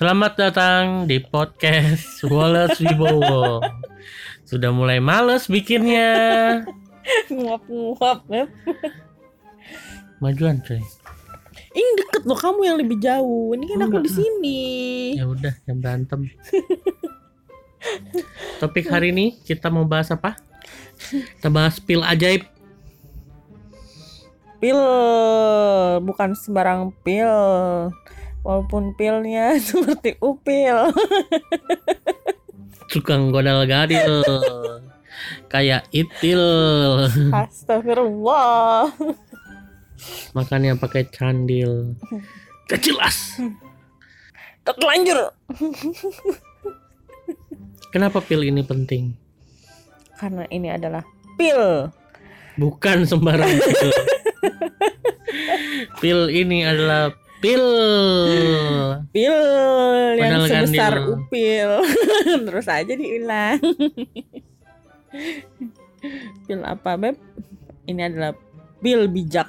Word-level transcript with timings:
Selamat 0.00 0.32
datang 0.32 1.04
di 1.04 1.20
podcast 1.20 2.24
Wallace 2.24 2.80
Wibowo. 2.80 3.60
Sudah 4.48 4.72
mulai 4.72 4.96
males 4.96 5.44
bikinnya. 5.44 6.64
nguap-nguap. 7.28 8.24
Majuan 10.24 10.64
coy. 10.64 10.80
Ini 11.76 11.90
deket 12.00 12.24
loh 12.24 12.40
kamu 12.40 12.60
yang 12.64 12.80
lebih 12.80 12.96
jauh. 12.96 13.52
Ini 13.52 13.76
kan 13.76 13.80
aku 13.84 14.00
Enggak. 14.00 14.04
di 14.08 14.10
sini. 14.16 14.60
Ya 15.20 15.28
udah, 15.28 15.52
jangan 15.68 15.78
berantem. 15.84 16.20
Topik 18.56 18.88
hari 18.88 19.12
ini 19.12 19.36
kita 19.44 19.68
mau 19.68 19.84
bahas 19.84 20.08
apa? 20.08 20.40
Kita 21.12 21.52
bahas 21.52 21.76
pil 21.76 22.00
ajaib. 22.00 22.48
Pil 24.64 24.80
bukan 26.00 26.32
sembarang 26.32 26.88
pil. 27.04 27.28
Walaupun 28.40 28.96
pilnya 28.96 29.56
seperti 29.60 30.16
upil. 30.20 30.94
Tukang 32.92 33.30
godal 33.30 33.68
gadil. 33.68 34.24
Kayak 35.46 35.86
itil. 35.92 36.42
Astagfirullah. 37.30 38.90
Makannya 40.32 40.74
pakai 40.80 41.06
candil. 41.12 41.94
Kejelas. 42.66 43.38
Terlanjur. 44.64 45.34
Kenapa 47.90 48.22
pil 48.22 48.46
ini 48.46 48.62
penting? 48.62 49.14
Karena 50.14 50.46
ini 50.52 50.70
adalah 50.70 51.02
pil. 51.34 51.90
Bukan 52.54 53.02
sembarang 53.02 53.50
pil. 53.50 53.90
pil 56.02 56.20
ini 56.30 56.62
adalah 56.62 57.10
pil. 57.40 57.64
Pil 59.10 59.36
yang 60.14 60.38
Padahal 60.38 60.46
sebesar 60.46 60.92
dia- 60.94 61.08
upil. 61.10 61.70
Terus 62.46 62.66
aja 62.66 62.92
diulang. 62.92 63.58
pil 66.44 66.60
apa, 66.62 66.90
Beb? 66.94 67.16
Ini 67.84 68.00
adalah 68.06 68.32
pil 68.78 69.08
bijak. 69.08 69.48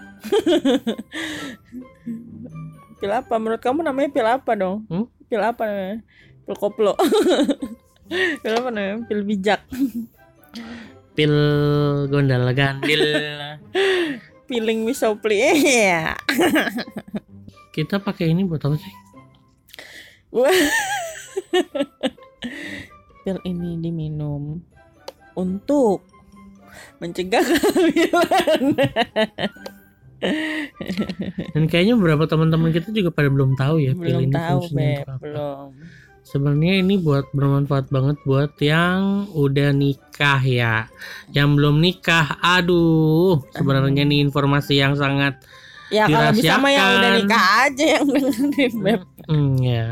pil 2.98 3.12
apa? 3.12 3.34
Menurut 3.36 3.62
kamu 3.62 3.84
namanya 3.84 4.10
pil 4.10 4.26
apa 4.26 4.52
dong? 4.54 4.88
Hmm? 4.88 5.06
Pil 5.28 5.42
apa 5.42 5.62
namanya? 5.64 5.98
Pil 6.42 6.56
koplo. 6.58 6.94
pil 8.42 8.54
apa 8.54 8.70
namanya? 8.70 8.98
Pil 9.06 9.22
bijak. 9.22 9.62
Pil 11.12 11.34
gondal 12.08 12.48
gandil. 12.52 13.04
Piling 14.48 14.84
wisopli. 14.84 15.38
Iya. 15.40 16.16
Kita 17.72 18.04
pakai 18.04 18.36
ini 18.36 18.44
buat 18.44 18.60
apa 18.68 18.76
sih? 18.76 18.94
Pil 23.22 23.38
ini 23.48 23.80
diminum 23.80 24.60
untuk 25.36 26.04
mencegah 27.00 27.44
kehamilan. 27.50 28.64
Dan 31.56 31.64
kayaknya 31.66 31.96
beberapa 31.98 32.30
teman-teman 32.30 32.70
kita 32.70 32.94
juga 32.94 33.10
pada 33.10 33.30
belum 33.32 33.58
tahu 33.58 33.82
ya 33.82 33.98
pil 33.98 34.22
belum 34.22 34.22
ini 34.30 34.34
tahu, 34.34 34.60
fungsinya 34.62 34.78
Beb. 34.78 34.92
untuk 34.92 35.10
apa. 35.10 35.22
Belum. 35.24 35.68
Sebenarnya 36.22 36.74
ini 36.86 36.96
buat 37.02 37.26
bermanfaat 37.34 37.90
banget 37.90 38.18
buat 38.24 38.54
yang 38.62 39.28
udah 39.34 39.74
nikah 39.74 40.42
ya. 40.46 40.88
Yang 41.34 41.50
belum 41.58 41.76
nikah, 41.82 42.38
aduh, 42.40 43.42
sebenarnya 43.52 44.06
ini 44.06 44.22
informasi 44.24 44.80
yang 44.80 44.94
sangat 44.96 45.42
Ya 45.92 46.08
kalau 46.08 46.32
bisa 46.32 46.56
mah 46.56 46.72
yang 46.72 46.88
udah 46.98 47.12
nikah 47.20 47.46
aja 47.68 47.86
yang 48.00 48.06
dengerin, 48.08 48.74
Beb. 48.80 49.02
hmm, 49.28 49.54
ya. 49.60 49.86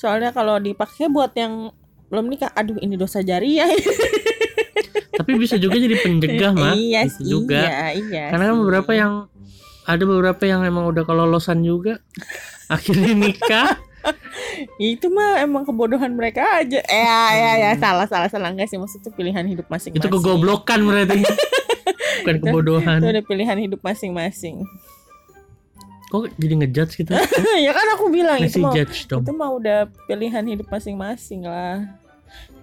Soalnya 0.00 0.32
kalau 0.32 0.56
dipakai 0.56 1.12
buat 1.12 1.36
yang 1.36 1.68
belum 2.08 2.26
nikah, 2.26 2.50
aduh 2.56 2.80
ini 2.80 2.96
dosa 2.96 3.20
jariah. 3.20 3.68
Tapi 5.20 5.36
bisa 5.36 5.60
juga 5.60 5.76
jadi 5.76 6.00
pencegah 6.00 6.56
mah. 6.56 6.72
iya 6.72 7.04
Bisa 7.04 7.20
sih, 7.20 7.28
juga. 7.28 7.60
iya, 7.60 7.86
iya. 8.00 8.24
Karena 8.32 8.50
kan 8.50 8.56
beberapa 8.56 8.90
yang 8.96 9.12
ada 9.84 10.04
beberapa 10.08 10.42
yang 10.48 10.64
emang 10.64 10.88
udah 10.88 11.04
kelolosan 11.04 11.60
juga 11.60 12.00
akhirnya 12.72 13.12
nikah. 13.12 13.70
itu 14.80 15.06
mah 15.12 15.40
emang 15.44 15.62
kebodohan 15.64 16.12
mereka 16.12 16.42
aja. 16.60 16.80
Eh, 16.84 17.04
ya, 17.04 17.30
ya, 17.36 17.52
ya, 17.56 17.70
salah, 17.76 18.06
salah, 18.08 18.28
salah 18.28 18.50
enggak 18.52 18.68
sih 18.70 18.80
maksudnya 18.80 19.12
pilihan 19.12 19.44
hidup 19.46 19.66
masing-masing. 19.68 20.00
Itu 20.00 20.08
kegoblokan 20.08 20.78
berarti. 20.84 21.20
Bukan 22.20 22.36
kebodohan. 22.44 22.98
Itu 23.00 23.08
ada 23.08 23.22
pilihan 23.24 23.58
hidup 23.60 23.80
masing-masing. 23.80 24.64
Kok 26.10 26.26
jadi 26.36 26.54
ngejudge 26.58 26.92
gitu? 26.98 27.12
ya 27.66 27.70
kan 27.70 27.86
aku 27.94 28.10
bilang 28.10 28.42
itu 28.42 28.58
Ngasih 28.58 28.62
mau 28.66 28.74
judge 28.74 28.98
dong. 29.06 29.22
itu 29.22 29.32
mah 29.32 29.50
udah 29.54 29.78
pilihan 30.10 30.42
hidup 30.42 30.66
masing-masing 30.66 31.46
lah. 31.46 31.86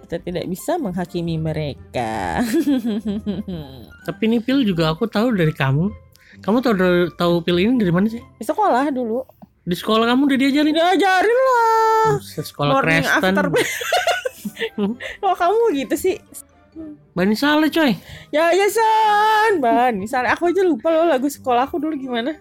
Kita 0.04 0.20
tidak 0.20 0.44
bisa 0.48 0.76
menghakimi 0.76 1.36
mereka. 1.40 2.44
Tapi 4.08 4.22
ini 4.24 4.38
pil 4.40 4.64
juga 4.64 4.92
aku 4.92 5.08
tahu 5.08 5.32
dari 5.32 5.52
kamu. 5.52 5.88
Kamu 6.44 6.60
tahu 6.60 6.74
tahu 7.16 7.34
pil 7.40 7.56
ini 7.60 7.80
dari 7.80 7.92
mana 7.92 8.06
sih? 8.08 8.20
Di 8.20 8.44
sekolah 8.44 8.92
dulu. 8.92 9.37
Di 9.68 9.76
sekolah 9.76 10.08
kamu 10.08 10.22
udah 10.24 10.38
diajarin? 10.40 10.72
Diajarin 10.72 11.38
lah. 11.38 12.08
Sekolah 12.22 12.72
Morning 12.74 13.04
Kristen. 13.04 13.34
after. 13.36 13.46
Oh 15.20 15.34
kamu 15.34 15.62
gitu 15.76 15.94
sih. 15.94 16.16
Bani 17.12 17.34
Saleh 17.34 17.68
coy. 17.68 17.92
Ya 18.30 18.48
ya 18.50 18.64
san, 18.66 19.58
ban. 19.58 19.92
Misalnya 19.92 20.32
aku 20.32 20.48
aja 20.48 20.62
lupa 20.62 20.88
loh 20.88 21.04
lagu 21.04 21.26
sekolah 21.26 21.66
aku 21.66 21.76
dulu 21.76 21.94
gimana. 21.94 22.38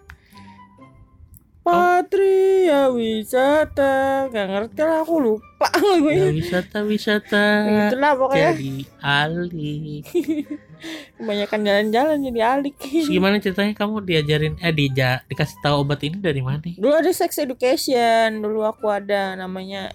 Patria 1.68 2.88
wisata, 2.88 4.32
gak 4.32 4.46
ngerti 4.48 4.80
lah 4.80 5.04
aku 5.04 5.16
lupa 5.20 5.68
Ya, 5.68 5.84
lagunya. 5.84 6.32
wisata-wisata. 6.32 7.46
Itulah 7.92 8.12
pokoknya 8.16 8.52
Jadi 8.56 8.72
alih. 9.04 10.00
kebanyakan 11.16 11.60
jalan-jalan 11.62 12.18
jadi 12.22 12.40
alik. 12.46 12.76
Terus 12.78 13.10
gimana 13.10 13.38
ceritanya 13.38 13.74
kamu 13.74 14.04
diajarin 14.04 14.54
eh 14.58 14.72
dija, 14.72 15.22
dikasih 15.26 15.58
tahu 15.60 15.82
obat 15.84 16.02
ini 16.06 16.18
dari 16.18 16.42
mana? 16.42 16.62
Dulu 16.62 16.94
ada 16.94 17.12
sex 17.12 17.38
education, 17.38 18.40
dulu 18.40 18.62
aku 18.62 18.88
ada 18.88 19.34
namanya 19.34 19.90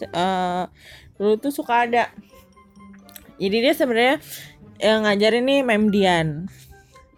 eh, 0.00 0.64
dulu 1.14 1.34
tuh 1.38 1.50
suka 1.50 1.86
ada. 1.86 2.10
Jadi 3.34 3.56
dia 3.60 3.74
sebenarnya 3.74 4.16
yang 4.78 5.02
ngajarin 5.02 5.44
nih 5.44 5.60
Memdian. 5.62 6.28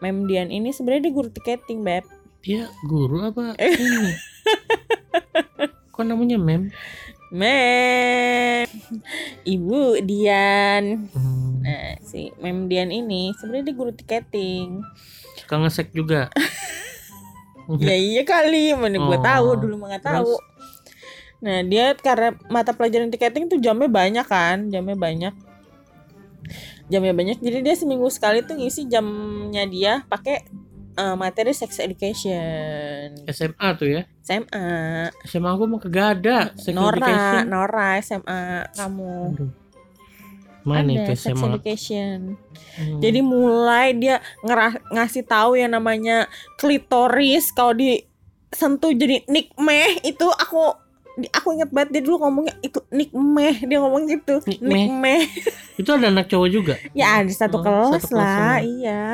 Memdian 0.01 0.49
ini 0.49 0.73
sebenarnya 0.73 1.09
dia 1.09 1.15
guru 1.15 1.28
tiketing, 1.28 1.81
Beb. 1.81 2.05
Dia 2.41 2.69
guru 2.84 3.21
apa 3.25 3.57
Eh. 3.57 3.73
ini? 3.81 4.13
Kok 5.91 6.05
namanya 6.05 6.37
mem? 6.37 6.69
Mem. 7.33 8.69
Ibu 9.43 9.99
Dian. 10.05 11.11
Hmm, 11.11 11.46
Nah, 11.66 11.99
si 11.99 12.31
Memdian 12.38 12.94
ini 12.94 13.34
sebenarnya 13.34 13.65
dia 13.66 13.75
guru 13.75 13.91
tiketing. 13.91 14.87
suka 15.34 15.54
ngesek 15.59 15.91
juga. 15.91 16.31
ya 17.82 17.97
iya 17.99 18.22
kali, 18.22 18.71
mana 18.72 18.94
gue 18.94 19.19
Oh, 19.19 19.19
tahu 19.19 19.49
dulu 19.59 19.75
mah 19.82 19.99
tahu. 19.99 20.38
Nah, 21.43 21.66
dia 21.66 21.93
karena 21.99 22.38
mata 22.47 22.71
pelajaran 22.71 23.10
tiketing 23.10 23.50
tuh 23.50 23.59
jamnya 23.59 23.91
banyak 23.91 24.22
kan, 24.25 24.71
jamnya 24.71 24.94
banyak. 24.94 25.34
Jamnya 26.87 27.10
banyak. 27.12 27.43
Jadi 27.43 27.59
dia 27.60 27.75
seminggu 27.75 28.06
sekali 28.09 28.47
tuh 28.47 28.54
ngisi 28.54 28.87
jamnya 28.87 29.66
dia 29.66 29.93
pakai 30.06 30.47
eh, 30.97 31.16
materi 31.19 31.50
sex 31.50 31.83
education. 31.83 33.27
SMA 33.27 33.69
tuh 33.75 33.88
ya. 33.91 34.03
SMA. 34.22 34.66
SMA 35.27 35.50
aku 35.50 35.66
mau 35.66 35.83
kagak 35.83 36.22
ada. 36.22 36.54
Sex 36.54 36.71
Nora, 36.71 36.94
education. 36.94 37.44
Nora 37.50 37.88
SMA 38.00 38.41
kamu. 38.72 39.15
Aduh. 39.34 39.50
Mana 40.66 40.91
ada 40.99 41.15
sex 41.15 41.32
education. 41.32 42.34
Hmm. 42.75 42.99
Jadi 42.99 43.22
mulai 43.22 43.94
dia 43.94 44.19
ngerah, 44.41 44.91
ngasih 44.91 45.22
tahu 45.22 45.54
yang 45.54 45.71
namanya 45.71 46.27
klitoris 46.56 47.48
kalau 47.51 47.72
disentuh 47.72 48.91
jadi 48.91 49.22
nikmeh 49.24 50.03
itu 50.03 50.27
aku 50.27 50.74
aku 51.33 51.48
inget 51.51 51.71
banget 51.71 51.89
dia 51.91 52.03
dulu 52.03 52.21
ngomongnya 52.21 52.54
itu 52.60 52.77
nikmeh 52.91 53.63
dia 53.63 53.78
ngomong 53.78 54.04
gitu 54.04 54.36
Nikmeh. 54.42 54.68
nikmeh 54.68 55.21
itu 55.74 55.89
ada 55.89 56.10
anak 56.10 56.27
cowok 56.27 56.48
juga. 56.51 56.74
ya 56.92 57.22
ada 57.22 57.30
satu 57.30 57.57
Oh, 57.57 57.62
kelas 57.62 57.89
satu 57.97 58.10
kelas 58.10 58.12
lah 58.12 58.36
sama. 58.36 58.60
iya 58.60 59.04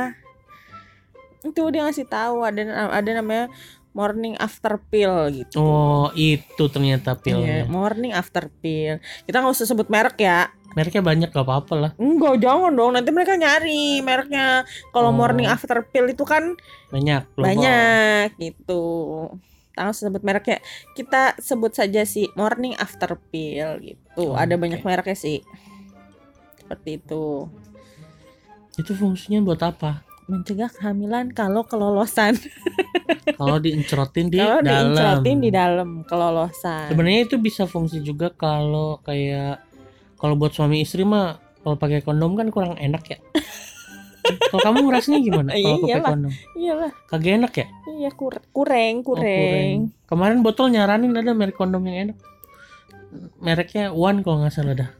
itu 1.42 1.62
dia 1.68 1.82
ngasih 1.82 2.06
tahu 2.06 2.42
ada 2.42 2.62
ada 2.90 3.10
namanya 3.12 3.46
morning 3.92 4.34
after 4.36 4.80
pill 4.82 5.14
gitu 5.28 5.58
Oh, 5.58 6.08
itu 6.14 6.64
ternyata 6.66 7.12
Iya, 7.12 7.20
pilnya. 7.20 7.58
morning 7.66 8.10
after 8.10 8.50
pill 8.50 8.98
kita 9.22 9.38
nggak 9.38 9.52
usah 9.52 9.66
sebut 9.66 9.86
merek 9.86 10.18
ya 10.18 10.50
Mereknya 10.72 11.00
banyak 11.00 11.28
gak 11.28 11.42
apa-apa 11.42 11.74
lah. 11.74 11.90
enggak 11.96 12.38
jangan 12.38 12.72
dong 12.72 12.92
nanti 12.92 13.08
mereka 13.08 13.34
nyari 13.34 14.00
mereknya 14.00 14.64
kalau 14.88 15.08
Oh. 15.08 15.16
morning 15.16 15.44
after 15.44 15.84
pill 15.84 16.06
itu 16.06 16.22
kan 16.22 16.56
Banyak. 16.88 17.28
banyak 17.34 18.28
gitu 18.36 18.84
usah 19.74 20.04
sebut 20.04 20.20
mereknya 20.20 20.60
kita 20.92 21.34
sebut 21.38 21.72
saja 21.72 22.02
si 22.02 22.28
morning 22.32 22.72
after 22.74 23.16
pill 23.26 23.76
gitu 23.78 24.22
Oh, 24.22 24.32
ada 24.32 24.52
oke. 24.52 24.60
banyak 24.60 24.80
mereknya 24.80 25.14
sih 25.14 25.40
seperti 26.56 26.98
itu 26.98 27.48
Itu 28.74 28.92
fungsinya 28.92 29.40
buat 29.42 29.60
apa? 29.60 30.04
mencegah 30.24 30.70
kehamilan 30.70 31.30
kalau 31.30 31.62
kelolosan 31.62 32.36
Kalau 33.32 33.58
diencerotin 33.58 34.28
di 34.28 34.36
Kalau 34.36 34.60
dalam. 34.60 34.92
diincerotin 34.92 35.38
di 35.38 35.50
dalam 35.50 35.88
kelolosan. 36.02 36.88
Sebenarnya 36.88 37.20
itu 37.24 37.36
bisa 37.36 37.64
fungsi 37.64 37.98
juga 38.00 38.30
kalau 38.30 38.98
kayak 39.00 39.62
kalau 40.22 40.38
buat 40.38 40.54
suami 40.54 40.80
istri 40.80 41.02
mah 41.02 41.36
kalau 41.60 41.74
pakai 41.74 42.00
kondom 42.00 42.38
kan 42.38 42.48
kurang 42.48 42.78
enak 42.78 43.02
ya. 43.04 43.18
kalau 44.54 44.62
kamu 44.62 44.78
ngerasanya 44.86 45.20
gimana 45.20 45.50
kalau 45.50 45.78
pakai 45.82 45.90
Iyalah. 45.90 46.10
kondom? 46.14 46.32
Iyalah, 46.54 46.90
Kagak 47.10 47.32
enak 47.36 47.52
ya? 47.58 47.66
iya 47.92 48.10
kur 48.14 48.34
kureng, 48.54 49.02
Oh, 49.02 49.18
kureng. 49.18 49.90
Kemarin 50.06 50.38
botol 50.40 50.70
nyaranin 50.70 51.10
ada 51.12 51.34
merek 51.34 51.58
kondom 51.58 51.82
yang 51.84 52.10
enak. 52.10 52.18
Mereknya 53.42 53.90
One 53.90 54.22
kalau 54.22 54.40
nggak 54.40 54.54
salah 54.54 54.78
dah. 54.78 54.90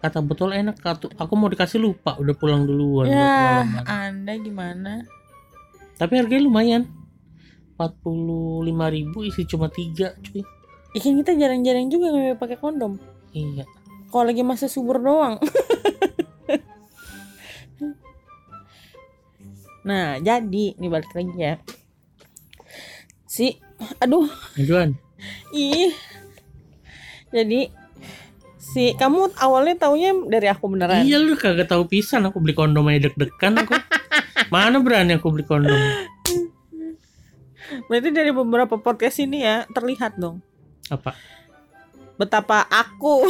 Kata 0.00 0.20
botol 0.20 0.52
enak, 0.52 0.80
kata 0.80 1.12
aku 1.16 1.32
mau 1.32 1.48
dikasih 1.48 1.80
lupa, 1.80 2.16
udah 2.16 2.34
pulang 2.36 2.64
duluan. 2.64 3.08
Ya. 3.08 3.64
Anda 3.84 4.36
gimana? 4.36 5.04
Tapi 5.96 6.20
harganya 6.20 6.44
lumayan. 6.44 6.82
45.000 7.74 8.68
ribu 8.70 9.18
isi 9.24 9.42
cuma 9.44 9.66
tiga 9.66 10.14
cuy. 10.20 10.44
Ikan 10.94 11.18
kita 11.18 11.34
jarang-jarang 11.34 11.90
juga 11.90 12.12
nggak 12.12 12.38
pakai 12.38 12.58
kondom. 12.58 13.00
Iya. 13.34 13.66
Kalau 14.14 14.24
lagi 14.30 14.46
masa 14.46 14.70
subur 14.70 15.02
doang. 15.02 15.42
nah, 19.88 20.22
jadi 20.22 20.78
nih 20.78 20.90
balik 20.90 21.10
lagi 21.10 21.34
ya. 21.34 21.58
Si, 23.26 23.58
aduh, 23.98 24.30
Aduan. 24.54 24.94
ih. 25.50 25.90
Jadi 27.34 27.66
si 28.62 28.94
kamu 28.94 29.34
awalnya 29.42 29.74
taunya 29.90 30.14
dari 30.30 30.46
aku 30.46 30.70
beneran. 30.70 31.02
Iya 31.02 31.18
lu 31.18 31.34
kagak 31.34 31.66
tahu 31.66 31.90
pisan 31.90 32.22
aku 32.30 32.38
beli 32.38 32.54
kondom 32.54 32.86
aja 32.86 33.10
deg-degan 33.10 33.58
aku. 33.66 33.74
Mana 34.54 34.78
berani 34.78 35.18
aku 35.18 35.34
beli 35.34 35.42
kondom? 35.42 35.74
Berarti 37.90 38.14
dari 38.14 38.30
beberapa 38.30 38.78
podcast 38.78 39.18
ini 39.18 39.42
ya 39.42 39.64
terlihat 39.72 40.14
dong 40.20 40.44
Apa? 40.92 41.16
Betapa 42.14 42.62
aku, 42.70 43.26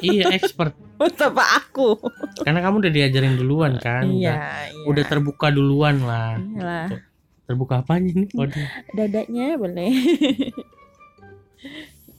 iya 0.00 0.30
expert. 0.30 0.74
betapa 1.02 1.42
aku. 1.58 1.98
Karena 2.46 2.62
kamu 2.62 2.86
udah 2.86 2.92
diajarin 2.94 3.34
duluan 3.34 3.74
kan. 3.82 4.06
Udah, 4.06 4.14
Iya, 4.14 4.34
iya. 4.70 4.86
udah 4.86 5.04
terbuka 5.04 5.50
duluan 5.50 5.98
lah. 6.06 6.38
Iyalah. 6.38 6.86
Gitu. 6.86 6.96
Terbuka 7.42 7.74
apanya 7.82 8.10
nih? 8.14 8.30
Waduh. 8.38 8.66
dadanya 8.94 9.46
boleh 9.58 9.90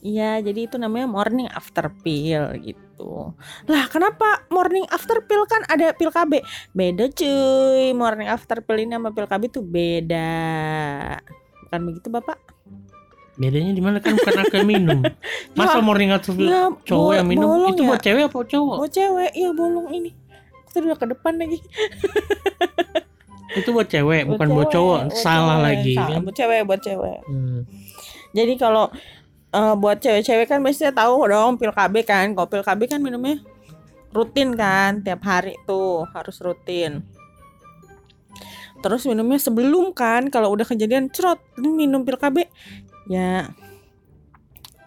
Iya, 0.04 0.44
jadi 0.44 0.68
itu 0.68 0.76
namanya 0.76 1.08
morning 1.08 1.48
after 1.48 1.88
pill 2.04 2.52
gitu. 2.60 3.32
Lah, 3.64 3.88
kenapa 3.88 4.44
morning 4.52 4.84
after 4.92 5.24
pill 5.24 5.48
kan 5.48 5.64
ada 5.64 5.96
pil 5.96 6.12
KB? 6.12 6.44
Beda 6.76 7.08
cuy, 7.08 7.96
morning 7.96 8.28
after 8.28 8.60
pill 8.60 8.84
ini 8.84 9.00
sama 9.00 9.16
pil 9.16 9.24
KB 9.24 9.48
tuh 9.48 9.64
beda. 9.64 10.28
Bukan 11.64 11.80
begitu, 11.88 12.12
Bapak? 12.12 12.36
Bedanya 13.34 13.74
di 13.74 13.82
mana 13.82 13.98
kan 13.98 14.14
bukan 14.14 14.34
aku 14.46 14.54
yang 14.62 14.68
minum. 14.68 15.00
Masa 15.58 15.82
morning 15.82 16.14
after 16.14 16.30
pill 16.30 16.46
Ya, 16.46 16.70
cowok 16.86 17.12
yang 17.18 17.26
minum 17.26 17.50
itu 17.66 17.82
ya? 17.82 17.88
buat 17.90 18.00
cewek 18.00 18.22
apa 18.30 18.38
cowok? 18.46 18.76
Oh, 18.78 18.88
cewek, 18.88 19.30
iya 19.34 19.50
bolong 19.50 19.90
ini. 19.90 20.10
Kita 20.70 20.82
udah 20.86 20.98
ke 20.98 21.06
depan 21.10 21.32
lagi. 21.38 21.58
Itu 23.58 23.70
buat 23.70 23.86
cewek, 23.86 24.26
bukan 24.26 24.48
buat 24.50 24.70
cowok. 24.70 25.00
buat 25.10 25.18
Salah 25.18 25.58
cewek. 25.58 25.66
lagi 25.66 25.94
Salah, 25.94 26.10
kan. 26.10 26.20
Buat 26.26 26.36
cewek, 26.38 26.60
buat 26.66 26.80
cewek. 26.82 27.18
Hmm. 27.30 27.60
Jadi 28.34 28.52
kalau 28.58 28.84
eh, 29.54 29.74
buat 29.78 29.98
cewek-cewek 30.02 30.46
kan 30.50 30.58
biasanya 30.58 30.90
tahu 30.90 31.14
dong 31.30 31.54
pil 31.54 31.70
KB 31.70 31.94
kan. 32.02 32.26
Kalau 32.34 32.48
pil 32.50 32.66
KB 32.66 32.80
kan 32.90 32.98
minumnya 32.98 33.38
rutin 34.10 34.54
kan, 34.54 35.02
tiap 35.02 35.22
hari 35.22 35.54
tuh 35.66 36.06
harus 36.10 36.38
rutin. 36.42 37.02
Terus 38.82 39.06
minumnya 39.06 39.38
sebelum 39.38 39.94
kan, 39.94 40.28
kalau 40.28 40.50
udah 40.50 40.66
kejadian 40.66 41.08
cerot 41.08 41.38
minum 41.56 42.02
pil 42.02 42.18
KB, 42.18 42.46
ya 43.10 43.52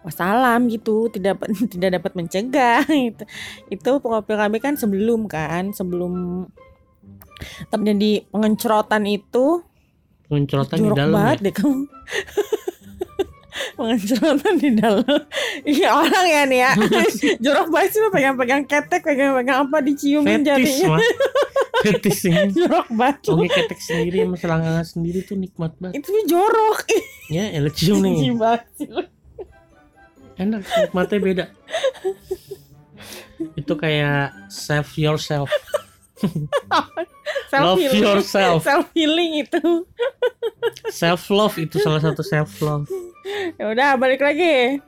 wassalam 0.06 0.70
gitu, 0.72 1.10
tidak 1.12 1.42
tidak 1.72 2.00
dapat 2.00 2.12
mencegah 2.16 2.84
itu. 3.12 3.24
Itu 3.68 3.98
pokok 4.00 4.24
pil 4.24 4.38
KB 4.38 4.54
kan 4.62 4.74
sebelum 4.78 5.26
kan, 5.28 5.74
sebelum 5.74 6.46
terjadi 7.70 8.26
pengencerotan 8.34 9.06
itu 9.06 9.62
Pencerotan 10.28 10.76
di 10.76 10.84
jorok 10.84 10.98
dalam 10.98 11.14
banget 11.16 11.38
ya. 11.38 11.44
deh 11.46 11.54
kamu 11.56 11.76
pengencerotan 13.74 14.54
di 14.56 14.70
dalam 14.74 15.04
Iya 15.62 15.88
orang 15.92 16.24
ya 16.24 16.42
nih 16.44 16.60
ya 16.60 16.72
jorok 17.44 17.68
banget 17.68 17.90
sih 17.90 18.00
lo 18.00 18.08
pegang-pegang 18.08 18.62
ketek 18.64 19.02
pegang-pegang 19.02 19.64
apa 19.64 19.76
diciumin 19.80 20.40
Fetis 20.40 20.46
jarinya 20.46 20.86
mah. 20.88 21.00
Fetis 21.78 22.18
ini. 22.28 22.50
jorok 22.52 22.88
banget. 22.90 23.16
Oke 23.28 23.46
ketek 23.48 23.78
sendiri 23.78 24.16
sama 24.22 24.36
selangkangan 24.36 24.86
sendiri 24.86 25.18
tuh 25.22 25.36
nikmat 25.36 25.72
banget. 25.76 26.00
itu 26.00 26.10
jorok 26.26 26.78
Ya, 27.28 27.44
elah 27.50 27.70
cium 27.70 28.00
nih. 28.00 28.32
Enak, 30.36 30.62
nikmatnya 30.64 31.18
beda. 31.18 31.44
itu 33.60 33.72
kayak 33.74 34.34
save 34.48 34.90
yourself. 34.96 35.50
self 37.46 37.62
Love 37.64 37.78
healing 37.78 38.02
yourself. 38.02 38.60
self 38.66 38.86
healing 38.90 39.38
itu 39.38 39.86
Self 40.90 41.30
love 41.30 41.54
itu 41.56 41.78
salah 41.78 42.02
satu 42.02 42.22
self 42.22 42.50
love. 42.58 42.90
Ya 43.54 43.64
udah 43.68 43.90
balik 43.94 44.20
lagi 44.20 44.80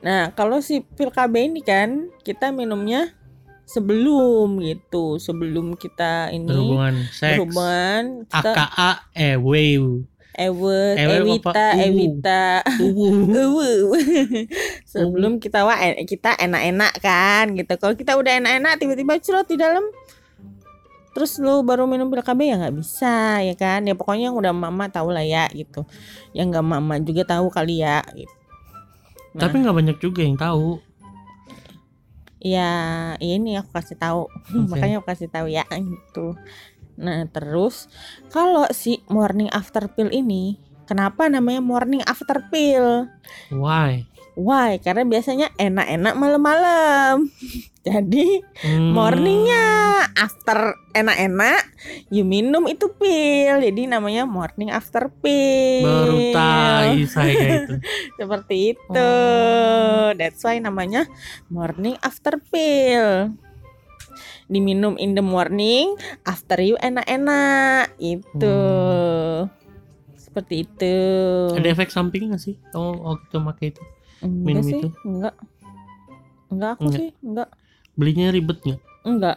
nah 0.00 0.32
kalau 0.32 0.58
si 0.58 0.80
pil 0.80 1.08
KB 1.08 1.34
ini 1.44 1.60
kan 1.60 2.08
kita 2.20 2.48
minumnya 2.50 3.12
sebelum 3.64 4.58
gitu 4.58 5.16
sebelum 5.16 5.76
kita 5.76 6.32
ini 6.32 6.48
Berhubungan 6.48 6.94
seks. 7.06 7.36
berhubungan 7.36 8.02
kita 8.26 8.50
AKA 8.50 8.90
EW. 9.36 9.84
Ewet, 10.30 10.96
Ewe 10.96 11.14
Ewita? 11.20 11.52
Uwu. 11.52 11.82
Ewita. 11.84 12.44
Uwu. 12.80 13.68
Sebelum 14.88 15.36
kita 15.36 15.62
wah 15.62 15.76
en- 15.76 16.00
kita 16.02 16.32
enak-enak 16.32 16.92
kan 16.96 17.52
gitu. 17.52 17.74
Kalau 17.76 17.92
kita 17.92 18.16
udah 18.16 18.40
enak-enak 18.40 18.78
tiba-tiba 18.80 19.20
cerot 19.20 19.44
di 19.44 19.60
dalam 19.60 19.84
terus 21.10 21.38
lu 21.42 21.66
baru 21.66 21.90
minum 21.90 22.06
pil 22.06 22.22
KB 22.22 22.40
ya 22.40 22.56
nggak 22.60 22.76
bisa 22.78 23.42
ya 23.42 23.54
kan 23.58 23.82
ya 23.82 23.94
pokoknya 23.98 24.30
yang 24.30 24.38
udah 24.38 24.54
mama 24.54 24.86
tahu 24.86 25.10
lah 25.10 25.26
ya 25.26 25.50
gitu 25.50 25.82
yang 26.30 26.54
nggak 26.54 26.66
mama 26.66 27.02
juga 27.02 27.26
tahu 27.26 27.50
kali 27.50 27.82
ya 27.82 28.02
gitu. 28.14 28.34
Nah. 29.34 29.46
Tapi 29.46 29.54
nggak 29.62 29.76
banyak 29.76 29.96
juga 30.02 30.20
yang 30.26 30.38
tahu. 30.38 30.82
ya 32.40 32.72
ini 33.20 33.60
aku 33.60 33.68
kasih 33.68 34.00
tahu 34.00 34.24
makanya 34.72 35.04
aku 35.04 35.12
kasih 35.12 35.28
tahu 35.28 35.44
ya 35.52 35.60
gitu 35.68 36.32
nah 36.96 37.28
terus 37.28 37.84
kalau 38.32 38.64
si 38.72 39.04
morning 39.12 39.52
after 39.52 39.92
pill 39.92 40.08
ini 40.08 40.56
kenapa 40.88 41.28
namanya 41.28 41.60
morning 41.60 42.00
after 42.08 42.40
pill 42.48 43.04
Why? 43.52 44.08
Why 44.40 44.80
karena 44.80 45.04
biasanya 45.04 45.52
enak-enak 45.54 46.14
malam-malam 46.16 47.28
jadi 47.86 48.40
Hmm, 48.60 48.92
morningnya 48.92 49.64
after 50.12 50.76
enak-enak 50.92 51.64
you 52.08 52.24
minum 52.24 52.68
itu 52.68 52.92
pil 52.92 53.56
jadi 53.56 53.88
namanya 53.88 54.28
morning 54.28 54.68
after 54.68 55.08
pill 55.20 55.84
Baru 55.84 56.16
tahu 56.28 57.08
saya 57.08 57.64
itu. 57.64 57.74
seperti 58.20 58.76
itu. 58.76 59.12
That's 60.16 60.44
why 60.44 60.60
namanya 60.60 61.08
morning 61.48 61.96
after 62.00 62.36
pill. 62.52 63.32
Diminum 64.44 64.98
in 64.98 65.14
the 65.14 65.22
morning, 65.22 65.94
after 66.26 66.58
you 66.58 66.74
enak-enak. 66.82 67.94
Itu. 67.96 68.58
Seperti 70.18 70.66
itu. 70.66 70.96
Ada 71.54 71.70
efek 71.70 71.88
samping 71.88 72.28
nggak 72.28 72.42
sih? 72.42 72.58
Kamu 72.74 72.98
waktu 72.98 73.36
pakai 73.40 73.66
itu? 73.70 73.82
Enggak 74.20 74.44
minum 74.46 74.64
sih? 74.64 74.80
itu? 74.80 74.88
Enggak. 75.04 75.34
Enggak 76.50 76.70
aku 76.74 76.82
Enggak. 76.84 76.98
sih, 76.98 77.08
enggak. 77.22 77.48
Belinya 77.94 78.26
ribet 78.30 78.58
nggak? 78.60 78.80
Enggak. 79.04 79.36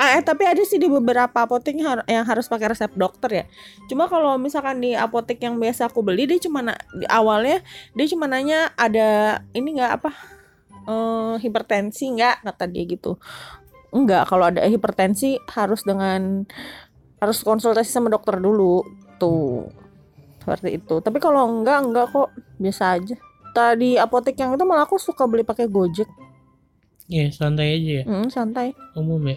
Ah, 0.00 0.16
eh, 0.16 0.24
tapi 0.24 0.48
ada 0.48 0.64
sih 0.64 0.80
di 0.80 0.88
beberapa 0.88 1.44
apotek 1.44 1.76
yang, 1.76 2.00
har- 2.00 2.08
yang 2.08 2.24
harus 2.24 2.48
pakai 2.48 2.72
resep 2.72 2.88
dokter 2.96 3.30
ya. 3.30 3.44
Cuma 3.84 4.08
kalau 4.08 4.40
misalkan 4.40 4.80
di 4.80 4.96
apotek 4.96 5.36
yang 5.44 5.60
biasa 5.60 5.92
aku 5.92 6.00
beli 6.00 6.24
dia 6.24 6.40
cuma 6.40 6.64
na- 6.64 6.80
di 6.96 7.04
awalnya 7.04 7.60
dia 7.92 8.06
cuma 8.08 8.24
nanya 8.24 8.72
ada 8.80 9.40
ini 9.52 9.76
enggak 9.76 10.00
apa 10.00 10.10
eh 10.88 11.34
hipertensi 11.44 12.08
enggak 12.08 12.40
kata 12.40 12.64
dia 12.64 12.88
gitu. 12.88 13.20
Enggak, 13.92 14.24
kalau 14.24 14.48
ada 14.48 14.64
hipertensi 14.64 15.36
harus 15.52 15.84
dengan 15.84 16.48
harus 17.20 17.44
konsultasi 17.44 17.92
sama 17.92 18.08
dokter 18.08 18.40
dulu 18.40 18.80
tuh. 19.20 19.68
Seperti 20.40 20.80
itu. 20.80 21.04
Tapi 21.04 21.20
kalau 21.20 21.44
enggak 21.60 21.84
enggak 21.84 22.06
kok 22.08 22.32
biasa 22.56 22.96
aja. 22.96 23.20
Tadi 23.50 23.98
apotek 23.98 24.38
yang 24.38 24.54
itu 24.54 24.64
malah 24.66 24.86
aku 24.86 24.96
suka 24.96 25.26
beli 25.26 25.42
pakai 25.42 25.66
Gojek. 25.66 26.06
Ya 27.10 27.26
santai 27.34 27.74
aja 27.74 27.92
ya. 28.00 28.04
Hmm, 28.06 28.30
santai. 28.30 28.70
Umum 28.94 29.18
ya. 29.26 29.36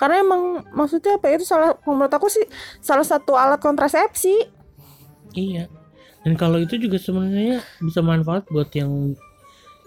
Karena 0.00 0.24
emang 0.24 0.64
maksudnya 0.72 1.20
apa 1.20 1.30
itu 1.30 1.44
salah 1.44 1.76
menurut 1.84 2.10
aku 2.10 2.26
sih 2.32 2.42
salah 2.80 3.04
satu 3.04 3.36
alat 3.36 3.60
kontrasepsi. 3.60 4.48
Iya. 5.36 5.68
Dan 6.24 6.38
kalau 6.38 6.58
itu 6.62 6.78
juga 6.78 6.96
sebenarnya 6.96 7.60
bisa 7.82 8.00
manfaat 8.00 8.48
buat 8.48 8.72
yang 8.72 9.14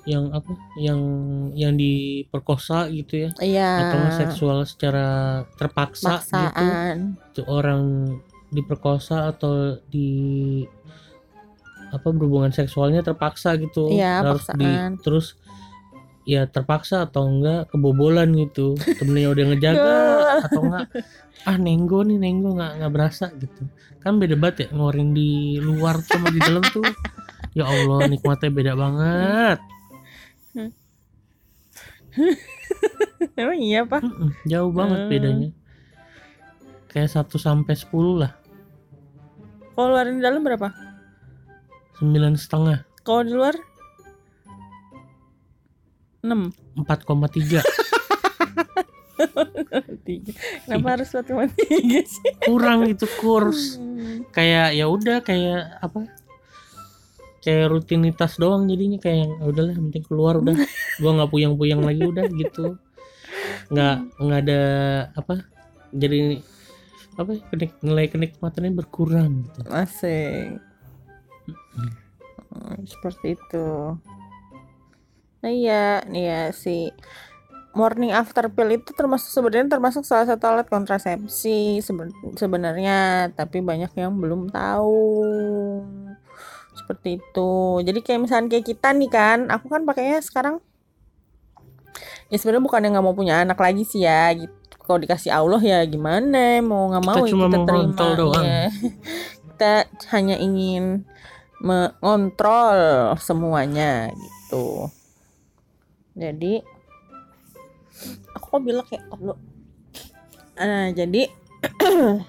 yang 0.06 0.30
apa? 0.32 0.54
Yang 0.78 1.02
yang 1.58 1.74
diperkosa 1.74 2.88
gitu 2.94 3.26
ya. 3.26 3.30
Iya. 3.42 3.72
Atau 3.90 4.00
seksual 4.22 4.58
secara 4.70 5.08
terpaksa 5.58 6.22
gitu. 6.22 6.30
Paksaan. 6.30 6.98
Itu 7.34 7.42
orang 7.50 7.82
diperkosa 8.54 9.34
atau 9.34 9.82
di 9.90 10.62
apa 11.94 12.08
berhubungan 12.10 12.50
seksualnya 12.50 13.02
terpaksa 13.02 13.58
gitu. 13.58 13.90
Iya, 13.92 14.22
harus 14.26 14.46
di 14.58 14.70
terus 15.02 15.28
ya 16.26 16.50
terpaksa 16.50 17.06
atau 17.06 17.30
enggak 17.30 17.70
kebobolan 17.70 18.34
gitu. 18.34 18.74
Temennya 18.98 19.30
udah 19.34 19.44
ngejaga 19.54 19.96
atau 20.50 20.62
enggak 20.66 20.88
ah 21.46 21.58
nenggo 21.62 22.02
nih 22.02 22.18
nenggo 22.18 22.58
nggak 22.58 22.72
nggak 22.82 22.92
berasa 22.94 23.30
gitu. 23.38 23.70
Kan 24.02 24.18
beda 24.18 24.34
banget 24.34 24.66
ya 24.66 24.68
ngeluarin 24.74 25.14
di 25.14 25.62
luar 25.62 26.02
sama 26.02 26.34
di 26.34 26.42
dalam 26.42 26.66
tuh. 26.74 26.86
Ya 27.56 27.70
Allah 27.70 28.10
nikmatnya 28.10 28.50
beda 28.52 28.74
banget. 28.74 29.60
Emang 33.36 33.60
iya 33.60 33.84
pak? 33.84 34.00
Mm-mm, 34.02 34.32
jauh 34.48 34.72
banget 34.72 35.00
Hmm. 35.06 35.12
bedanya. 35.12 35.50
Kayak 36.88 37.12
1 37.12 37.36
sampai 37.36 37.76
10 37.76 38.24
lah. 38.24 38.32
Kalau 39.76 39.92
luarin 39.92 40.20
di 40.20 40.24
dalam 40.24 40.40
berapa? 40.40 40.72
Sembilan 41.98 42.34
setengah. 42.36 42.78
Kalau 43.02 43.22
di 43.24 43.34
luar? 43.34 43.56
6 46.26 46.82
4,3 46.82 47.62
Kenapa 50.66 50.88
harus 50.98 51.10
4,3 51.14 51.54
sih? 52.04 52.32
kurang 52.46 52.90
itu 52.90 53.06
kurs. 53.22 53.78
Hmm. 53.78 54.26
kayak 54.34 54.76
ya 54.76 54.86
udah 54.90 55.22
kayak 55.22 55.80
apa? 55.82 56.10
Kayak 57.40 57.78
rutinitas 57.78 58.42
doang 58.42 58.66
jadinya 58.66 58.98
kayak 58.98 59.38
"Ah, 59.38 59.48
udahlah 59.54 59.78
penting 59.78 60.04
keluar 60.04 60.42
udah. 60.42 60.58
Gua 61.02 61.12
nggak 61.14 61.30
puyang-puyang 61.32 61.82
lagi 61.86 62.04
udah 62.04 62.26
gitu. 62.34 62.66
Nggak 63.70 63.96
nggak 64.18 64.40
ada 64.50 64.62
apa? 65.14 65.34
Jadi 65.94 66.42
apa 67.16 67.30
ya, 67.32 67.42
kenik, 67.48 67.72
nilai 67.80 68.06
kenikmatannya 68.12 68.72
berkurang 68.76 69.46
gitu. 69.48 69.60
Asik. 69.72 70.58
Hmm, 72.52 72.80
seperti 72.88 73.36
itu. 73.36 73.68
Nah 75.44 75.52
iya, 75.52 76.02
nih 76.10 76.24
ya 76.26 76.42
si 76.56 76.90
morning 77.76 78.16
after 78.16 78.48
pill 78.48 78.72
itu 78.72 78.96
termasuk 78.96 79.30
sebenarnya 79.30 79.76
termasuk 79.76 80.08
salah 80.08 80.24
satu 80.24 80.48
alat 80.48 80.68
kontrasepsi 80.72 81.84
seben- 81.84 82.16
sebenarnya, 82.40 83.30
tapi 83.36 83.60
banyak 83.60 83.92
yang 84.00 84.16
belum 84.16 84.48
tahu. 84.50 85.12
Seperti 86.72 87.20
itu. 87.20 87.52
Jadi 87.84 88.00
kayak 88.00 88.22
misalnya 88.24 88.48
kayak 88.56 88.66
kita 88.72 88.90
nih 88.96 89.12
kan, 89.12 89.40
aku 89.52 89.68
kan 89.68 89.84
pakainya 89.84 90.24
sekarang 90.24 90.64
ya 92.30 92.38
sebenarnya 92.42 92.64
bukan 92.66 92.82
yang 92.84 92.92
nggak 92.98 93.06
mau 93.06 93.16
punya 93.16 93.36
anak 93.46 93.60
lagi 93.60 93.84
sih 93.86 94.04
ya 94.04 94.34
gitu. 94.34 94.54
Kalau 94.86 95.02
dikasih 95.02 95.34
Allah 95.34 95.62
ya 95.62 95.82
gimana 95.86 96.62
mau 96.62 96.94
nggak 96.94 97.04
mau 97.06 97.26
ya 97.26 97.32
cuma 97.34 97.46
kita 97.50 97.58
mau 97.58 97.66
terima. 97.66 97.82
ngontrol 97.82 98.12
doang. 98.18 98.44
ya. 98.46 98.64
kita 99.56 99.74
hanya 100.14 100.36
ingin 100.38 101.06
mengontrol 101.58 102.78
semuanya 103.18 104.10
gitu. 104.10 104.90
Jadi 106.14 106.62
aku 108.32 108.46
kok 108.50 108.62
bilang 108.62 108.84
kayak 108.84 109.02
lu- 109.18 109.38
Nah, 110.56 110.90
jadi 110.90 111.30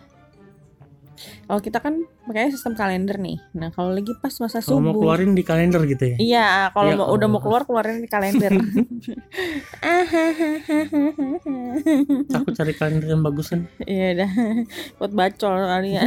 kalau 1.47 1.61
kita 1.61 1.78
kan 1.78 2.02
makanya 2.23 2.50
sistem 2.50 2.75
kalender 2.75 3.16
nih. 3.16 3.38
Nah, 3.52 3.71
kalau 3.71 3.90
lagi 3.90 4.11
pas 4.16 4.33
masa 4.37 4.59
mau 4.59 4.83
subuh. 4.83 4.97
keluarin 4.97 5.30
di 5.30 5.40
kalender 5.40 5.78
gitu 5.87 6.04
ya 6.04 6.16
Iya, 6.18 6.47
kalau 6.71 6.88
Ya 6.88 6.97
mau 6.97 7.09
udah 7.09 7.28
mau 7.28 7.38
keluar 7.38 7.62
keluarin 7.62 7.99
di 7.99 8.06
kalender. 8.06 8.50
aku 12.35 12.49
cari 12.50 12.73
kalender 12.75 13.09
yang 13.09 13.23
bagusan 13.23 13.64
Iya 13.80 14.18
dah 14.18 14.30
buat 14.99 15.12
bacol 15.12 15.54
kalian. 15.54 16.06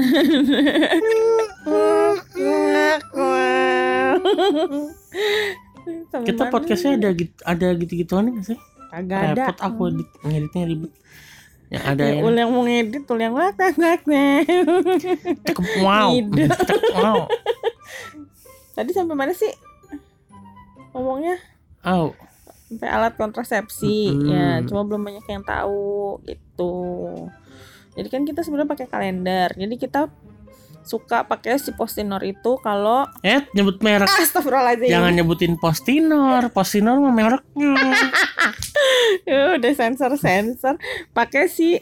Kita 6.25 6.43
podcastnya 6.49 6.97
ada 6.97 7.09
gitu 7.13 7.33
ada 7.41 7.67
gitu-gituan 7.75 8.29
nggak 8.29 8.45
sih 8.45 8.59
Kagak 8.89 9.19
ada. 9.21 9.53
repot 9.53 9.57
aku 9.61 9.81
edit, 9.93 10.09
ngeditnya 10.25 10.63
ribet 10.65 10.91
yang 11.69 11.83
ada 11.85 12.01
Ya, 12.01 12.09
yang 12.17 12.25
ul 12.25 12.33
yang 12.33 12.49
mau 12.49 12.63
ngedit, 12.65 13.03
ul 13.05 13.19
yang 13.21 13.33
wak 13.37 13.53
wak 13.53 13.75
wak 13.77 14.01
wak. 14.01 14.41
cakep 15.45 15.65
wow 15.79 16.09
wow 16.97 17.19
Tadi 18.73 18.95
sampai 18.95 19.11
mana 19.11 19.35
sih? 19.35 19.51
Ngomongnya 20.95 21.35
Au. 21.83 22.15
sampai 22.71 22.87
alat 22.87 23.13
kontrasepsi. 23.19 24.07
Mm-mm. 24.07 24.31
Ya, 24.31 24.63
cuma 24.63 24.87
belum 24.87 25.03
banyak 25.03 25.27
yang 25.27 25.43
tahu 25.43 26.15
gitu. 26.23 26.71
Jadi 27.99 28.07
kan 28.07 28.23
kita 28.23 28.39
sebenarnya 28.39 28.71
pakai 28.71 28.87
kalender. 28.87 29.51
Jadi 29.51 29.75
kita 29.75 30.07
suka 30.83 31.27
pakai 31.27 31.59
si 31.59 31.69
Postinor 31.75 32.23
itu 32.25 32.57
kalau 32.63 33.05
eh 33.21 33.45
nyebut 33.53 33.79
merek. 33.83 34.09
Astagfirullahaladzim. 34.09 34.89
Jangan 34.89 35.11
nyebutin 35.13 35.53
Postinor. 35.59 36.49
Postinor 36.49 36.97
mah 36.99 37.13
mereknya. 37.13 37.73
Ya 39.27 39.59
udah 39.59 39.73
sensor 39.75 40.15
sensor. 40.15 40.79
Pakai 41.11 41.51
si 41.51 41.77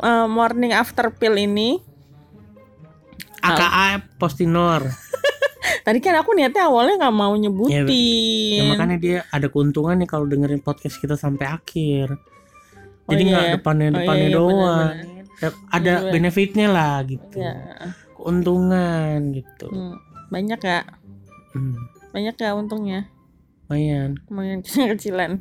uh, 0.00 0.26
morning 0.30 0.72
after 0.72 1.10
pill 1.12 1.36
ini. 1.36 1.76
AKA 3.40 4.04
Postinor. 4.20 4.88
Tadi 5.86 5.98
kan 5.98 6.16
aku 6.20 6.36
niatnya 6.36 6.68
awalnya 6.68 7.00
nggak 7.00 7.16
mau 7.16 7.32
nyebutin. 7.34 7.88
Ya 8.56 8.64
makanya 8.72 8.96
dia 9.00 9.18
ada 9.32 9.48
keuntungan 9.48 9.96
nih 9.96 10.08
kalau 10.08 10.24
dengerin 10.28 10.62
podcast 10.62 11.00
kita 11.00 11.16
sampai 11.16 11.48
akhir. 11.48 12.14
Oh 13.04 13.10
jadi 13.10 13.22
nggak 13.26 13.44
iya. 13.44 13.54
depannya 13.56 13.88
Oh 13.90 13.94
depannya 14.00 14.28
iya, 14.28 14.30
iya, 14.30 14.38
doang. 14.38 14.88
benar-benar. 14.94 15.18
Ya, 15.40 15.48
ada 15.72 15.92
Iya. 16.04 16.10
benefitnya 16.12 16.66
lah 16.68 16.96
gitu. 17.08 17.38
Ya 17.40 17.56
keuntungan 18.20 19.32
gitu. 19.32 19.72
Hmm, 19.72 19.96
banyak 20.28 20.60
ya? 20.60 20.84
Hmm. 21.56 21.74
banyak 22.10 22.36
ya 22.36 22.54
untungnya? 22.54 23.08
Lumayan. 23.70 24.18
Lumayan 24.26 24.60
kecil-kecilan. 24.66 25.40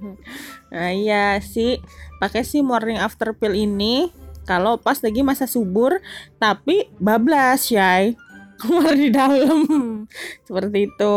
Nah 0.70 0.90
iya 0.94 1.42
sih. 1.42 1.82
Pakai 2.22 2.46
si 2.46 2.62
morning 2.62 3.02
after 3.02 3.36
pill 3.36 3.58
ini. 3.58 4.14
Kalau 4.46 4.78
pas 4.82 4.98
lagi 5.02 5.22
masa 5.22 5.46
subur 5.46 5.98
tapi 6.42 6.90
bablas 6.98 7.70
yai 7.70 8.14
keluar 8.62 8.94
di 8.94 9.10
dalam. 9.10 9.66
Seperti 10.48 10.94
itu. 10.94 11.16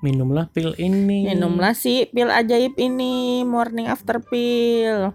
Minumlah 0.00 0.48
pil 0.54 0.72
ini. 0.80 1.28
Minumlah 1.28 1.76
si 1.76 2.08
pil 2.08 2.30
ajaib 2.30 2.78
ini 2.78 3.42
morning 3.42 3.90
after 3.90 4.22
pill. 4.22 5.12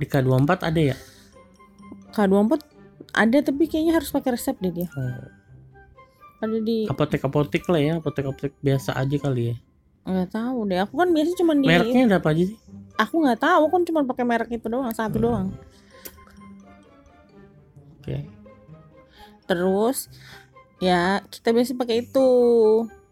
Di 0.00 0.08
K24 0.08 0.50
ada 0.64 0.80
ya? 0.80 0.96
K24 2.10 2.69
ada 3.12 3.38
tapi 3.40 3.66
kayaknya 3.66 3.96
harus 3.96 4.10
pakai 4.10 4.34
resep 4.34 4.56
deh 4.58 4.72
dia. 4.72 4.88
Oh, 4.94 5.26
ada 6.40 6.56
di 6.58 6.86
apotek-apotek 6.86 7.68
lah 7.68 7.80
ya 7.80 7.92
apotek-apotek 7.98 8.56
biasa 8.58 8.94
aja 8.94 9.16
kali 9.16 9.52
ya. 9.52 9.56
Nggak 10.00 10.30
tahu 10.32 10.58
deh 10.66 10.78
aku 10.80 10.94
kan 10.96 11.08
biasa 11.12 11.30
cuma 11.36 11.52
di 11.52 11.66
mereknya 11.68 12.02
ada 12.08 12.16
apa 12.18 12.32
aja 12.32 12.44
sih? 12.48 12.58
Aku 12.96 13.14
nggak 13.20 13.40
tahu 13.40 13.64
kan 13.68 13.82
cuma 13.84 14.00
pakai 14.04 14.24
merek 14.24 14.50
itu 14.52 14.66
doang 14.66 14.88
satu 14.90 15.16
Hmm. 15.16 15.24
doang. 15.24 15.46
Oke. 18.00 18.16
Terus 19.44 20.08
ya 20.80 21.20
kita 21.28 21.52
biasa 21.52 21.76
pakai 21.76 22.06
itu 22.06 22.28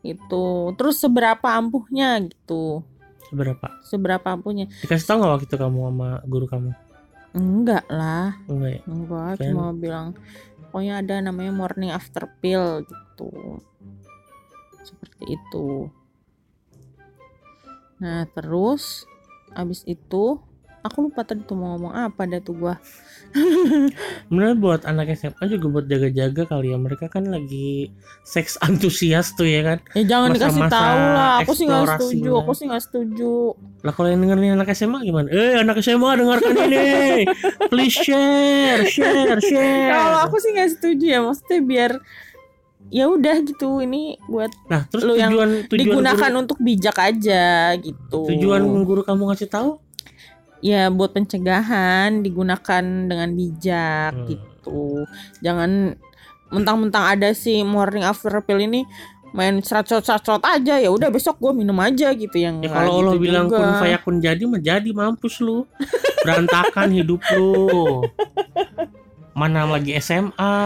itu. 0.01 0.47
Terus 0.79 0.97
seberapa 0.97 1.49
ampuhnya 1.53 2.23
gitu. 2.25 2.81
Seberapa? 3.29 3.67
Seberapa 3.85 4.27
ampuhnya. 4.33 4.73
Dikasih 4.81 5.05
tahu 5.05 5.17
nggak 5.21 5.33
waktu 5.37 5.47
itu 5.47 5.57
kamu 5.61 5.81
sama 5.93 6.09
guru 6.25 6.47
kamu 6.49 6.73
enggak 7.35 7.85
lah. 7.91 8.37
Enggak 8.49 8.71
ya? 8.71 8.83
Enggak 8.89 9.33
cuma 9.45 9.75
bilang 9.75 10.17
pokoknya 10.69 11.01
ada 11.01 11.15
namanya 11.25 11.53
morning 11.53 11.91
after 11.93 12.29
pill 12.41 12.85
gitu. 12.85 13.61
Seperti 14.85 15.37
itu. 15.37 15.93
Nah 17.99 18.25
terus 18.31 19.05
abis 19.53 19.83
itu 19.89 20.39
aku 20.83 21.11
lupa 21.11 21.27
tadi 21.27 21.43
tuh 21.45 21.57
mau 21.59 21.75
ngomong 21.75 21.93
apa 21.95 22.23
dah 22.29 22.41
tuh 22.43 22.55
gua. 22.57 22.75
Sebenarnya 24.29 24.57
buat 24.57 24.83
anak 24.89 25.13
SMA 25.13 25.45
juga 25.53 25.67
buat 25.69 25.87
jaga-jaga 25.87 26.49
kali 26.49 26.73
ya. 26.73 26.79
Mereka 26.81 27.13
kan 27.13 27.29
lagi 27.29 27.93
seks 28.25 28.57
antusias 28.65 29.37
tuh 29.37 29.45
ya 29.45 29.61
kan. 29.65 29.79
Ya 29.93 30.05
jangan 30.09 30.29
dikasih 30.33 30.61
Masa-masa 30.65 30.81
tahu 30.81 30.99
lah. 31.13 31.35
Aku 31.45 31.53
sih 31.53 31.65
nggak 31.69 31.83
eksplorasi 31.85 32.01
setuju 32.01 32.31
lah. 32.31 32.41
aku 32.41 32.53
sih 32.55 32.65
nggak 32.65 32.85
setuju. 32.85 33.35
Lah 33.85 33.93
kalau 33.93 34.09
yang 34.09 34.21
dengerin 34.25 34.55
anak 34.57 34.69
SMA 34.73 34.99
gimana? 35.05 35.29
Eh 35.29 35.55
anak 35.61 35.77
SMA 35.85 36.11
dengarkan 36.17 36.55
ini. 36.57 36.89
Please 37.71 37.97
share 38.01 38.83
share 38.89 39.41
share. 39.45 39.93
Kalau 39.93 40.19
aku 40.25 40.37
sih 40.41 40.51
nggak 40.57 40.71
setuju 40.79 41.05
ya. 41.05 41.21
Maksudnya 41.21 41.61
biar 41.63 41.93
ya 42.89 43.05
udah 43.05 43.45
gitu 43.45 43.85
ini 43.85 44.17
buat 44.33 44.49
nah 44.73 44.89
terus 44.89 45.05
lu 45.05 45.13
yang 45.13 45.37
tujuan 45.37 45.51
tujuan 45.69 45.81
digunakan 45.85 46.31
guru, 46.33 46.41
untuk 46.41 46.59
bijak 46.65 46.97
aja 46.97 47.77
gitu. 47.77 48.21
Tujuan 48.25 48.65
guru 48.89 49.05
kamu 49.05 49.29
ngasih 49.29 49.49
tahu 49.53 49.77
ya 50.61 50.89
buat 50.89 51.13
pencegahan 51.13 52.21
digunakan 52.21 52.83
dengan 52.83 53.29
bijak 53.33 54.13
Hmm. 54.15 54.27
gitu. 54.27 55.05
Jangan 55.41 55.95
mentang-mentang 56.49 57.05
ada 57.15 57.31
si 57.33 57.61
morning 57.61 58.03
after 58.03 58.33
pill 58.41 58.59
ini 58.59 58.83
main 59.29 59.61
sacot-sacot 59.61 60.41
aja 60.41 60.81
ya 60.81 60.89
udah 60.89 61.13
besok 61.13 61.37
gue 61.39 61.53
minum 61.53 61.77
aja 61.79 62.11
gitu. 62.11 62.33
Yang 62.35 62.65
ya 62.65 62.71
kalau 62.73 63.13
gitu 63.13 63.21
bilang 63.21 63.47
juga. 63.47 63.61
kun 63.61 63.71
fayakun 63.79 64.17
jadi 64.19 64.43
mah 64.45 64.59
jadi 64.59 64.91
mampus 64.91 65.39
lu. 65.39 65.69
Berantakan 66.25 66.89
hidup 66.91 67.21
lu. 67.37 68.03
Mana 69.39 69.69
lagi 69.69 69.95
SMA 69.95 70.57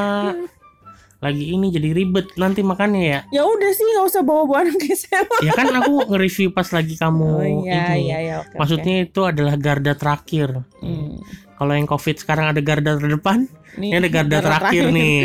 lagi 1.22 1.48
ini 1.48 1.70
jadi 1.70 1.94
ribet 1.94 2.34
nanti 2.34 2.60
makannya 2.60 3.02
ya 3.04 3.20
Ya 3.30 3.42
udah 3.42 3.70
sih 3.70 3.86
nggak 3.86 4.04
usah 4.04 4.20
bawa-bawa 4.20 4.66
anak 4.66 4.82
SMA. 4.90 5.36
ya 5.40 5.52
kan 5.52 5.70
aku 5.72 6.02
nge-review 6.04 6.50
pas 6.50 6.66
lagi 6.68 6.94
kamu 6.94 7.22
Oh 7.24 7.46
iya 7.62 7.94
ini 7.94 8.02
iya 8.04 8.16
iya 8.20 8.34
oke. 8.42 8.58
maksudnya 8.58 8.94
itu 9.00 9.20
adalah 9.22 9.54
garda 9.56 9.94
terakhir. 9.94 10.66
Hmm. 10.76 11.22
kalau 11.54 11.72
yang 11.72 11.86
covid 11.86 12.18
sekarang 12.18 12.46
ada 12.48 12.58
garda 12.58 12.98
terdepan 12.98 13.46
Nih, 13.72 13.88
ini 13.88 13.96
ada 13.96 14.08
garda 14.10 14.38
terakhir 14.40 14.90
nih 14.90 15.16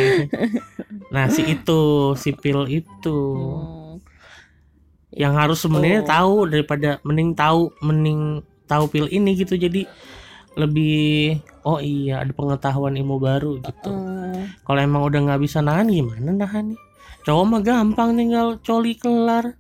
nah 1.14 1.28
si 1.28 1.42
itu 1.44 1.82
si 2.14 2.30
pil 2.32 2.64
itu 2.68 3.18
Hmm. 3.34 3.98
yang 5.10 5.34
harus 5.34 5.58
sebenarnya 5.58 6.06
tahu 6.06 6.46
daripada 6.46 7.02
mending 7.02 7.34
tahu 7.34 7.74
mending 7.80 8.22
tahu 8.64 8.86
pil 8.86 9.10
ini 9.10 9.34
gitu 9.34 9.58
jadi 9.58 9.90
lebih 10.54 11.42
oh 11.68 11.78
iya 11.78 12.24
ada 12.24 12.32
pengetahuan 12.32 12.96
ilmu 12.96 13.20
baru 13.20 13.60
gitu 13.60 13.92
Hmm. 13.92 14.48
kalau 14.64 14.80
emang 14.80 15.04
udah 15.04 15.20
nggak 15.22 15.42
bisa 15.42 15.60
nahan 15.60 15.88
gimana 15.88 16.32
nahan 16.32 16.72
nih 16.72 16.80
cowok 17.24 17.44
mah 17.46 17.62
gampang 17.62 18.16
tinggal 18.16 18.56
coli 18.62 18.96
kelar 18.96 19.60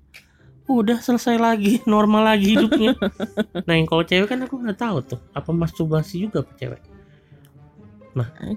udah 0.66 1.00
selesai 1.00 1.36
lagi 1.38 1.80
normal 1.90 2.24
lagi 2.26 2.56
hidupnya 2.56 2.96
nah 3.68 3.74
yang 3.74 3.84
kalau 3.84 4.04
cewek 4.04 4.28
kan 4.28 4.40
aku 4.40 4.56
nggak 4.58 4.78
tahu 4.78 5.04
tuh 5.06 5.20
apa 5.32 5.52
masturbasi 5.52 6.24
juga 6.24 6.42
apa 6.42 6.54
cewek 6.56 6.82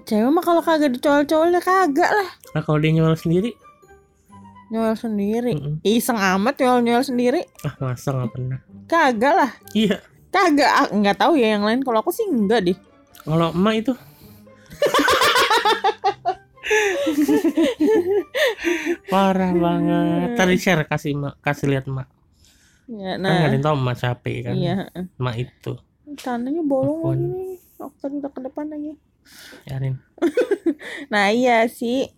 Cewek 0.01 0.31
mah 0.31 0.41
kalau 0.41 0.57
kagak 0.57 0.89
dicol-col 0.89 1.53
ya 1.53 1.61
kagak 1.61 2.09
lah. 2.09 2.29
nah 2.51 2.61
kalau 2.61 2.81
dia 2.81 2.89
nyual 2.89 3.13
sendiri 3.13 3.53
Nyol 4.71 4.95
sendiri. 4.95 5.51
mm-mm. 5.51 5.83
Iseng 5.83 6.15
amat 6.15 6.55
nyol-nyol 6.55 7.03
sendiri. 7.03 7.43
ah 7.61 7.75
masa 7.77 8.09
nggak 8.09 8.31
pernah 8.31 8.59
Kagak 8.87 9.33
lah. 9.35 9.51
iya 9.75 9.99
Kagak. 10.31 10.71
Ah, 10.71 10.87
Nggak 10.87 11.19
tahu 11.19 11.35
ya 11.35 11.53
yang 11.53 11.67
lain. 11.67 11.83
Kalau 11.83 11.99
aku 11.99 12.09
sih 12.09 12.23
enggak 12.23 12.63
deh. 12.63 12.77
Kalau 13.21 13.51
emak 13.51 13.75
itu 13.77 13.91
parah 19.11 19.51
banget 19.51 20.27
tadi 20.35 20.55
share 20.55 20.83
kasih 20.85 21.11
emak 21.13 21.33
kasih 21.41 21.67
lihat 21.67 21.87
emak 21.87 22.07
Ya, 22.91 23.15
kan 23.15 23.23
nggak 23.23 23.31
ada 23.31 23.39
nah. 23.39 23.49
yang 23.49 23.63
tahu 23.63 23.75
emak 23.77 23.97
capek 23.97 24.37
kan 24.43 24.53
Iya. 24.53 24.75
emak 25.15 25.35
itu 25.39 25.73
Tandanya 26.19 26.59
bolong 26.59 26.99
Apaan? 26.99 27.15
lagi 27.15 27.31
nih. 27.31 27.55
Dokter 27.79 28.11
udah 28.11 28.27
ke 28.27 28.39
depan 28.43 28.67
lagi. 28.67 28.91
Yarin 29.63 29.95
Nah 31.13 31.31
iya 31.31 31.63
sih 31.65 32.11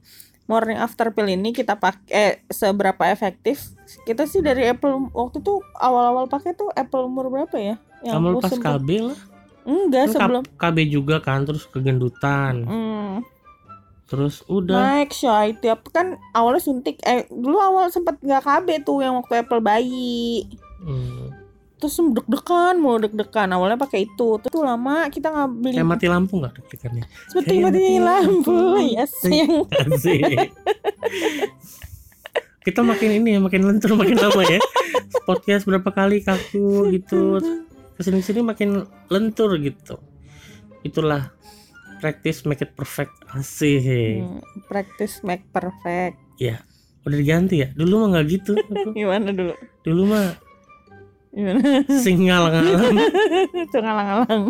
morning 0.43 0.75
after 0.75 1.07
pill 1.07 1.23
ini 1.25 1.53
kita 1.53 1.77
pakai 1.77 2.09
eh, 2.09 2.33
seberapa 2.49 3.05
efektif? 3.05 3.69
Kita 4.01 4.25
sih 4.25 4.41
dari 4.41 4.65
Apple 4.65 5.13
waktu 5.13 5.37
tuh 5.39 5.61
awal-awal 5.77 6.25
pakai 6.25 6.51
tuh 6.51 6.67
Apple 6.73 7.05
umur 7.05 7.29
berapa 7.29 7.53
ya? 7.55 7.75
kamu 8.03 8.35
aku 8.35 8.41
lepas 8.41 8.51
lah 8.99 9.15
Enggak 9.63 10.11
Kan 10.11 10.13
sebelum. 10.13 10.43
KB 10.59 10.77
juga 10.91 11.15
kan 11.23 11.47
terus 11.47 11.63
kegendutan. 11.71 12.67
Hmm, 12.67 13.13
terus 14.07 14.43
udah. 14.51 15.03
Naik 15.03 15.15
shy 15.15 15.55
tiap 15.59 15.87
kan 15.89 16.19
awalnya 16.35 16.61
suntik. 16.63 16.99
Eh 17.03 17.27
dulu 17.31 17.57
awal 17.59 17.87
sempat 17.89 18.19
nggak 18.19 18.43
KB 18.43 18.67
tuh 18.83 18.99
yang 19.03 19.15
waktu 19.19 19.43
Apple 19.43 19.63
bayi. 19.63 20.47
Hmm, 20.83 21.31
terus 21.79 21.95
deg-degan 21.95 22.75
mau 22.79 22.99
deg-degan. 22.99 23.49
Awalnya 23.55 23.79
pakai 23.79 24.07
itu. 24.07 24.29
Terus 24.43 24.51
tuh 24.51 24.63
lama 24.67 25.07
kita 25.07 25.31
nggak 25.31 25.49
beli 25.63 25.75
kayak 25.79 25.89
mati 25.89 26.07
lampu 26.11 26.33
nggak 26.43 26.53
deg-degannya? 26.59 27.03
Seperti 27.31 27.53
mati 27.59 27.63
mati 27.63 27.85
lampu. 28.03 28.51
lampu. 28.51 28.87
ya 28.99 29.05
sayang 29.07 29.51
kita 32.63 32.79
makin 32.79 33.19
ini 33.19 33.35
ya 33.35 33.39
makin 33.43 33.67
lentur 33.67 33.91
makin 33.99 34.15
lama 34.15 34.41
ya. 34.47 34.59
Podcast 35.27 35.63
berapa 35.67 35.87
kali 35.87 36.23
kaku 36.23 36.91
gitu 36.91 37.39
ke 37.93 38.01
sini 38.01 38.19
sini 38.25 38.41
makin 38.41 38.85
lentur 39.07 39.55
gitu. 39.61 40.01
Itulah 40.81 41.31
practice 42.01 42.43
make 42.43 42.61
it 42.61 42.73
perfect. 42.75 43.13
Asik. 43.31 44.21
Hmm, 44.21 44.41
practice 44.67 45.23
make 45.23 45.45
perfect. 45.53 46.19
Udah 47.03 47.17
diganti 47.19 47.63
ya? 47.63 47.69
Dulu 47.75 47.93
mah 48.03 48.07
nggak 48.17 48.25
gitu. 48.31 48.51
Gimana 48.97 49.29
dulu? 49.35 49.53
Dulu 49.83 50.03
mah 50.07 50.27
gimana? 51.33 51.81
singal 51.89 52.45
ngalang 52.45 52.93
itu 53.65 53.77
ngalang-ngalang 53.81 54.43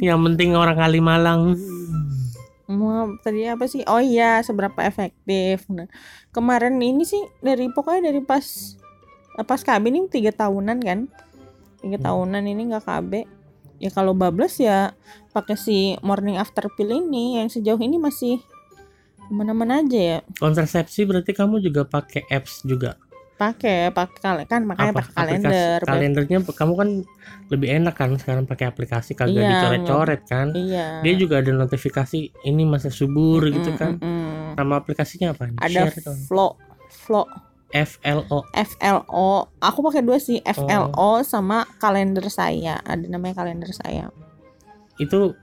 yang 0.00 0.18
penting 0.24 0.56
orang 0.56 0.72
Kalimalang 0.80 1.52
mau 2.66 3.06
tadi 3.22 3.46
apa 3.46 3.70
sih? 3.70 3.86
Oh 3.86 4.02
iya 4.02 4.42
seberapa 4.42 4.82
efektif. 4.82 5.70
Nah 5.70 5.86
kemarin 6.34 6.82
ini 6.82 7.06
sih 7.06 7.22
dari 7.38 7.70
pokoknya 7.70 8.10
dari 8.10 8.18
pas 8.18 8.42
pas 9.46 9.60
KB 9.62 9.86
ini 9.86 10.10
tiga 10.10 10.34
tahunan 10.34 10.82
kan 10.82 11.06
tiga 11.86 11.96
Hmm. 11.96 12.06
tahunan 12.10 12.42
ini 12.44 12.62
nggak 12.66 12.84
KB 12.84 13.12
ya 13.76 13.90
kalau 13.92 14.12
bablas 14.12 14.58
ya 14.58 14.90
pakai 15.30 15.54
si 15.54 15.78
morning 16.00 16.34
after 16.34 16.66
pill 16.72 16.90
ini 16.90 17.38
yang 17.38 17.46
sejauh 17.46 17.78
ini 17.78 17.96
masih 17.96 18.42
aman-aman 19.26 19.84
aja 19.84 20.00
ya. 20.00 20.18
Kontrasepsi 20.36 21.02
berarti 21.02 21.30
kamu 21.30 21.58
juga 21.60 21.82
pakai 21.82 22.26
apps 22.26 22.62
juga? 22.62 22.94
Pakai 23.36 23.92
pakai 23.92 24.48
kan 24.48 24.64
makanya 24.64 24.96
pakai 24.96 25.12
Aplikasi- 25.12 25.18
kalender 25.44 25.78
kalendernya 25.84 26.38
kamu 26.40 26.72
kan 26.72 26.88
lebih 27.46 27.68
enak 27.68 27.92
kan 27.92 28.16
sekarang 28.16 28.48
pakai 28.48 28.64
aplikasi 28.66 29.12
kagak 29.12 29.44
Iya, 29.44 29.50
dicoret-coret 29.52 30.22
kan? 30.24 30.56
iya. 30.56 31.04
Dia 31.04 31.14
juga 31.14 31.44
ada 31.44 31.52
notifikasi 31.52 32.16
ini 32.42 32.62
masa 32.64 32.88
subur 32.88 33.44
gitu 33.46 33.70
Mm, 33.70 33.76
kan? 33.76 33.92
mm, 34.00 34.08
mm. 34.08 34.48
nama 34.56 34.80
aplikasinya 34.80 35.36
apa? 35.36 35.52
Ada 35.60 35.92
share 35.92 36.00
flow 36.24 36.56
flow 36.88 37.28
FLO 37.68 38.46
FLO 38.48 39.30
aku 39.58 39.78
pakai 39.82 40.00
dua 40.00 40.16
sih 40.16 40.38
Oh. 40.38 40.54
FLO 40.54 41.10
sama 41.22 41.66
kalender 41.76 42.26
saya. 42.28 42.78
Ada 42.80 43.06
namanya 43.06 43.42
kalender 43.42 43.68
saya. 43.68 44.08
Itu 44.96 45.34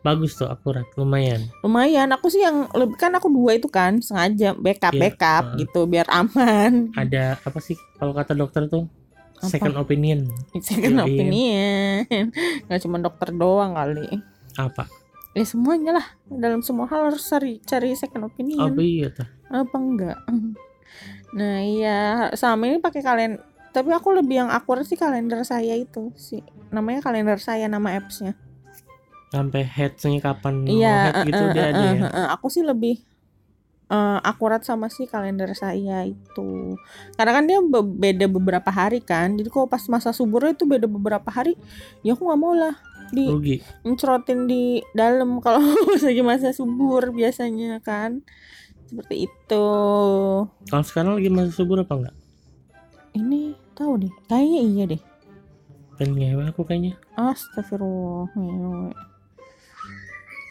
bagus 0.00 0.34
tuh 0.34 0.48
akurat 0.48 0.88
lumayan. 0.96 1.46
Lumayan. 1.60 2.10
Aku 2.10 2.26
sih 2.26 2.40
yang 2.40 2.66
lebih 2.72 2.96
kan 2.96 3.12
aku 3.12 3.28
dua 3.28 3.54
itu 3.54 3.68
kan 3.68 4.00
sengaja 4.00 4.56
backup 4.56 4.90
Iya, 4.90 5.00
backup 5.00 5.44
heeh. 5.46 5.58
gitu 5.62 5.80
biar 5.86 6.08
aman. 6.08 6.90
Ada 6.96 7.38
apa 7.38 7.58
sih 7.60 7.76
kalau 7.96 8.10
kata 8.10 8.32
dokter 8.32 8.66
tuh? 8.66 8.88
Apa? 9.38 9.50
second 9.50 9.74
opinion. 9.76 10.30
Second 10.58 11.02
opinion. 11.02 12.06
Nggak 12.66 12.80
cuma 12.80 12.96
dokter 12.96 13.28
doang 13.30 13.74
kali. 13.74 14.06
Apa? 14.54 14.86
Ya 15.32 15.44
semuanya 15.44 15.98
lah. 15.98 16.06
Dalam 16.26 16.62
semua 16.62 16.86
hal 16.86 17.10
harus 17.10 17.22
cari 17.22 17.60
cari 17.60 17.92
second 17.92 18.26
opinion. 18.26 18.70
Apa 18.70 18.80
iya 18.80 19.10
tuh. 19.10 19.26
Apa 19.46 19.76
enggak 19.76 20.18
nah 21.32 21.58
iya 21.64 22.28
sama 22.36 22.68
ini 22.68 22.78
pakai 22.78 23.00
kalian 23.00 23.32
tapi 23.72 23.88
aku 23.88 24.12
lebih 24.12 24.44
yang 24.44 24.50
akurat 24.52 24.84
sih 24.84 25.00
kalender 25.00 25.40
saya 25.48 25.72
itu 25.72 26.12
sih 26.14 26.44
namanya 26.68 27.00
kalender 27.00 27.40
saya 27.40 27.66
nama 27.72 27.96
appsnya 27.96 28.36
sampai 29.32 29.64
headsnya 29.64 30.20
kapan 30.20 30.68
Iya, 30.68 30.96
head 31.08 31.16
gitu 31.32 31.42
eh, 31.48 31.52
dia 31.56 31.64
ada 31.72 31.80
eh, 31.80 31.92
ya 31.96 32.04
eh. 32.04 32.28
aku 32.36 32.52
sih 32.52 32.60
lebih 32.60 33.00
eh, 33.88 34.18
akurat 34.28 34.60
sama 34.60 34.92
si 34.92 35.08
kalender 35.08 35.48
saya 35.56 36.04
itu. 36.04 36.76
Karena 37.16 37.32
kan 37.40 37.44
dia 37.48 37.58
be- 37.64 37.96
beda 37.96 38.28
beberapa 38.28 38.68
hari 38.68 39.00
kan. 39.00 39.32
Jadi 39.40 39.48
kalau 39.48 39.64
pas 39.64 39.80
masa 39.88 40.12
suburnya 40.12 40.52
itu 40.52 40.68
beda 40.68 40.84
beberapa 40.84 41.32
hari, 41.32 41.56
ya 42.04 42.12
aku 42.12 42.28
nggak 42.28 42.40
mau 42.40 42.52
lah 42.52 42.76
di 43.12 43.28
rugi 43.28 43.56
di 44.48 44.80
dalam 44.92 45.36
kalau 45.44 45.64
lagi 45.96 46.20
masa 46.20 46.52
subur 46.52 47.08
biasanya 47.16 47.80
kan. 47.80 48.20
Seperti 48.92 49.24
itu. 49.24 49.64
kalau 50.68 50.84
sekarang 50.84 51.16
lagi 51.16 51.28
masa 51.28 51.48
subur 51.50 51.80
apa 51.80 51.96
enggak 51.96 52.16
Ini 53.12 53.40
tahu 53.72 53.96
deh. 53.98 54.12
Kayaknya 54.26 54.60
iya 54.62 54.84
deh. 54.86 55.02
pengen 55.94 56.12
ngewe 56.14 56.42
aku 56.46 56.60
kayaknya 56.62 56.92
Astagfirullah. 57.14 58.28
Ngewe. 58.32 58.92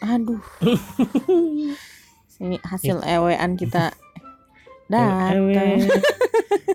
Aduh. 0.04 0.42
Ini 2.42 2.58
hasil 2.60 2.98
ewean 3.00 3.54
kita 3.54 3.94
datang. 4.88 5.30
ewe 5.38 5.54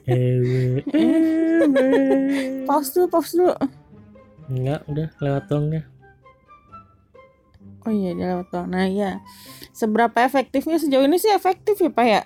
ewe 0.08 0.64
ewe 0.88 1.84
Pause 2.64 2.90
dulu, 2.94 3.08
pause 3.10 3.32
dulu. 3.34 3.52
enggak 4.48 4.80
udah 4.88 5.08
lewat 5.18 5.44
dong 5.48 5.68
ya 5.70 5.84
Oh 7.88 7.94
iya, 7.94 8.12
dia 8.12 8.36
lewat 8.36 8.52
doang. 8.52 8.68
Nah 8.68 8.84
iya, 8.84 9.24
seberapa 9.72 10.20
efektifnya 10.20 10.76
sejauh 10.76 11.02
ini 11.02 11.16
sih 11.16 11.32
efektif 11.32 11.80
ya 11.80 11.88
Pak 11.88 12.06
ya? 12.06 12.22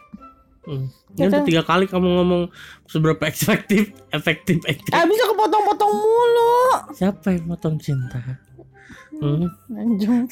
Hmm. 0.61 0.89
Ini 1.11 1.17
Kita- 1.21 1.29
udah 1.31 1.41
tiga 1.43 1.61
kali 1.61 1.85
kamu 1.85 2.07
ngomong 2.11 2.43
seberapa 2.85 3.21
efektif, 3.23 3.93
efektif, 4.09 4.57
efektif. 4.63 4.89
Ah 4.89 5.05
bisa 5.05 5.23
kepotong-potong 5.27 5.91
mulu. 5.91 6.53
Siapa 6.91 7.27
yang 7.31 7.45
motong 7.45 7.77
cinta? 7.77 8.41
Hmm, 9.13 9.45
Anjung. 9.71 10.25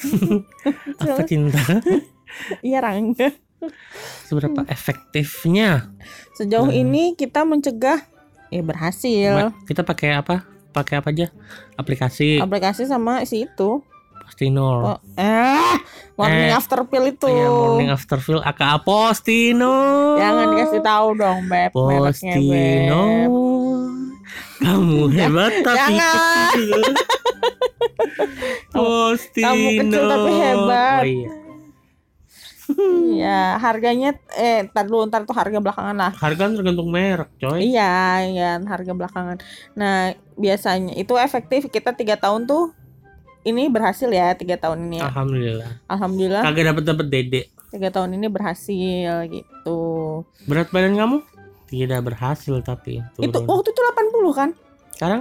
apa 1.02 1.22
cinta? 1.22 1.62
Iya 2.62 2.78
Rangga. 2.78 3.30
Seberapa 4.24 4.62
efektifnya? 4.66 5.90
Sejauh 6.32 6.66
Hmm. 6.66 6.80
ini 6.80 7.14
kita 7.14 7.42
mencegah 7.42 8.06
ya 8.48 8.62
berhasil. 8.62 9.50
Kita 9.62 9.82
pakai 9.82 10.14
apa? 10.14 10.46
Pakai 10.70 10.98
apa 10.98 11.10
aja? 11.10 11.26
Aplikasi 11.74 12.38
Aplikasi 12.38 12.86
sama 12.86 13.22
si 13.22 13.46
itu. 13.46 13.82
Postinor. 14.30 14.78
Oh, 14.86 14.98
eh, 15.18 15.74
morning 16.14 16.46
Eh, 16.46 16.54
after 16.54 16.86
pill 16.86 17.10
itu. 17.10 17.26
Iya, 17.26 17.50
morning 17.50 17.90
after 17.90 18.18
pill 18.22 18.38
aka 18.40 18.78
Postinor. 18.78 20.22
Jangan 20.22 20.44
dikasih 20.54 20.80
tahu 20.80 21.08
dong, 21.18 21.38
Beb. 21.50 21.74
Beb. 21.74 22.94
Kamu 24.60 25.10
hebat 25.18 25.52
tapi 25.66 25.98
Jangan. 25.98 26.52
kecil. 26.54 26.80
Postino. 28.70 29.46
kamu 29.50 29.68
kecil 29.82 30.02
tapi 30.06 30.30
hebat. 30.30 31.02
Oh 31.02 31.08
iya. 31.08 31.30
Iya, 33.10 33.58
harganya 33.58 34.14
eh 34.38 34.62
ntar 34.70 34.86
dulu 34.86 35.02
ntar 35.10 35.26
tuh 35.26 35.34
harga 35.34 35.58
belakangan 35.58 35.96
lah. 35.98 36.12
Harga 36.14 36.46
kan 36.46 36.54
tergantung 36.54 36.86
merek, 36.86 37.26
coy. 37.42 37.66
Iya, 37.66 38.22
iya 38.30 38.50
harga 38.62 38.94
belakangan. 38.94 39.42
Nah 39.74 40.14
biasanya 40.38 40.94
itu 40.94 41.18
efektif 41.18 41.66
kita 41.66 41.90
tiga 41.98 42.14
tahun 42.14 42.46
tuh 42.46 42.70
ini 43.42 43.72
berhasil 43.72 44.06
ya 44.06 44.36
tiga 44.36 44.56
tahun 44.56 44.90
ini 44.90 44.96
ya. 45.00 45.08
Alhamdulillah. 45.08 45.70
Alhamdulillah 45.88 46.42
Kagak 46.44 46.64
dapat 46.74 46.82
dapat 46.84 47.06
dede. 47.08 47.42
tiga 47.70 47.88
tahun 47.88 48.18
ini 48.18 48.26
berhasil 48.26 49.30
gitu. 49.30 49.80
Berat 50.50 50.68
badan 50.74 50.98
kamu? 50.98 51.16
Tidak 51.70 52.00
berhasil 52.02 52.58
tapi 52.66 52.98
turun. 53.14 53.30
Itu 53.30 53.38
waktu 53.46 53.68
itu 53.70 53.80
80 53.80 54.34
kan? 54.34 54.50
Sekarang 54.90 55.20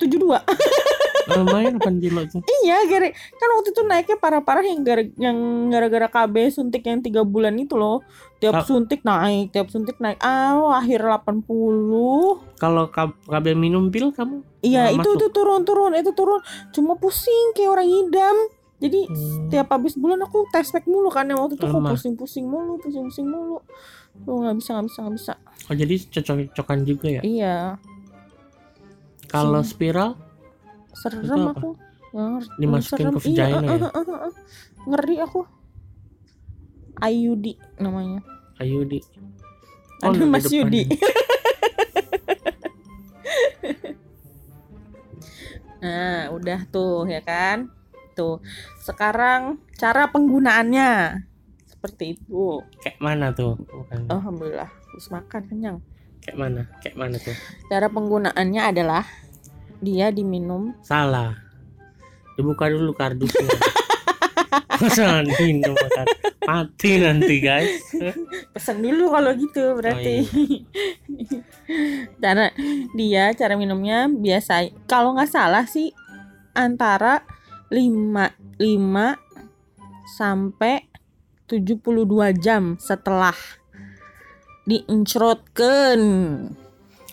72. 0.00 0.18
lumayan 1.26 1.76
8 1.76 1.98
kilo 1.98 2.20
tuh. 2.26 2.40
iya, 2.60 2.84
gara 2.84 3.08
kan 3.10 3.48
waktu 3.50 3.68
itu 3.70 3.82
naiknya 3.82 4.16
parah-parah 4.16 4.60
yang 4.62 4.80
gara 4.80 5.02
yang 5.16 5.36
gara-gara 5.68 6.06
KB 6.06 6.34
suntik 6.48 6.82
yang 6.82 7.00
tiga 7.00 7.22
bulan 7.22 7.54
itu 7.54 7.74
loh. 7.74 8.04
Tiap 8.36 8.60
Kak- 8.60 8.66
suntik 8.66 9.00
naik, 9.02 9.50
tiap 9.50 9.68
suntik 9.68 9.96
naik. 9.96 10.18
Ah, 10.18 10.52
akhir 10.76 11.00
80. 11.00 12.44
Kalau 12.54 12.92
KB 13.24 13.46
minum 13.54 13.88
pil 13.88 14.10
kamu? 14.10 14.44
Iya, 14.60 14.90
itu 14.90 15.00
masuk. 15.00 15.16
itu 15.16 15.26
turun-turun, 15.30 15.92
itu 15.94 16.12
turun. 16.12 16.40
Cuma 16.70 16.92
pusing 16.94 17.52
kayak 17.52 17.72
orang 17.72 17.88
idam. 17.88 18.36
Jadi 18.76 19.00
Hmm. 19.06 19.48
tiap 19.48 19.70
habis 19.70 19.94
bulan 19.94 20.20
aku 20.20 20.44
tes 20.50 20.68
pack 20.68 20.84
mulu 20.84 21.08
kan 21.08 21.24
yang 21.24 21.38
waktu 21.38 21.54
itu 21.54 21.64
aku 21.64 21.80
pusing-pusing 21.80 22.44
mulu, 22.44 22.76
pusing-pusing 22.76 23.24
mulu. 23.24 23.64
Lu 24.20 24.44
nggak 24.44 24.56
bisa, 24.56 24.70
nggak 24.74 24.86
bisa, 24.86 24.98
nggak 25.00 25.14
bisa. 25.14 25.32
Oh 25.64 25.74
jadi 25.74 25.94
cocok-cocokan 26.04 26.78
juga 26.82 27.06
ya? 27.10 27.22
Iya, 27.22 27.56
Kalau 29.26 29.62
spiral 29.62 30.14
serem 30.94 31.22
Itu 31.22 31.34
aku. 31.50 31.70
Ngerti, 32.14 32.58
Dimasukin 32.62 33.04
serem. 33.04 33.14
ke 33.14 33.18
vagina 33.18 33.44
iya, 33.44 33.58
ya? 33.58 33.58
eh, 33.74 33.82
eh, 33.90 34.04
eh. 34.30 34.34
Ngeri 34.86 35.16
aku. 35.20 35.40
IUD 36.94 37.46
namanya. 37.82 38.20
ayo 38.62 38.86
di 38.86 39.02
Ada 39.98 40.14
di 40.14 40.26
Mas 40.30 40.46
Yudi. 40.46 40.82
Nah, 45.84 46.32
udah 46.32 46.64
tuh 46.72 47.04
ya 47.04 47.20
kan? 47.20 47.68
Tuh. 48.16 48.40
Sekarang 48.80 49.60
cara 49.76 50.08
penggunaannya 50.08 51.20
seperti 51.68 52.16
itu. 52.16 52.64
Kayak 52.80 52.98
mana 53.04 53.36
tuh? 53.36 53.60
Bukan. 53.60 54.08
Alhamdulillah, 54.08 54.70
terus 54.72 55.12
makan 55.12 55.42
kenyang. 55.44 55.78
Kayak 56.24 56.38
mana? 56.40 56.62
Kayak 56.80 56.96
mana 56.96 57.16
tuh? 57.20 57.36
Cara 57.68 57.92
penggunaannya 57.92 58.62
adalah 58.64 59.04
dia 59.82 60.10
diminum. 60.10 60.74
Salah. 60.82 61.38
Dibuka 62.34 62.66
dulu 62.70 62.94
kardusnya. 62.94 63.48
Masa 64.82 65.22
minum 65.38 65.74
makan. 65.74 66.06
Mati 66.44 66.90
nanti 67.00 67.42
guys. 67.42 67.82
Pesen 68.54 68.82
dulu 68.82 69.10
kalau 69.14 69.32
gitu 69.34 69.74
berarti. 69.78 70.26
cara 72.22 72.50
dia 72.94 73.32
cara 73.34 73.54
minumnya 73.56 74.06
biasa 74.10 74.68
kalau 74.84 75.16
nggak 75.16 75.30
salah 75.30 75.64
sih 75.66 75.90
antara 76.54 77.24
5 77.72 78.60
5 78.60 78.60
sampai 80.18 80.86
72 81.50 82.34
jam 82.38 82.78
setelah 82.78 83.36
diencrotkan. 84.64 86.00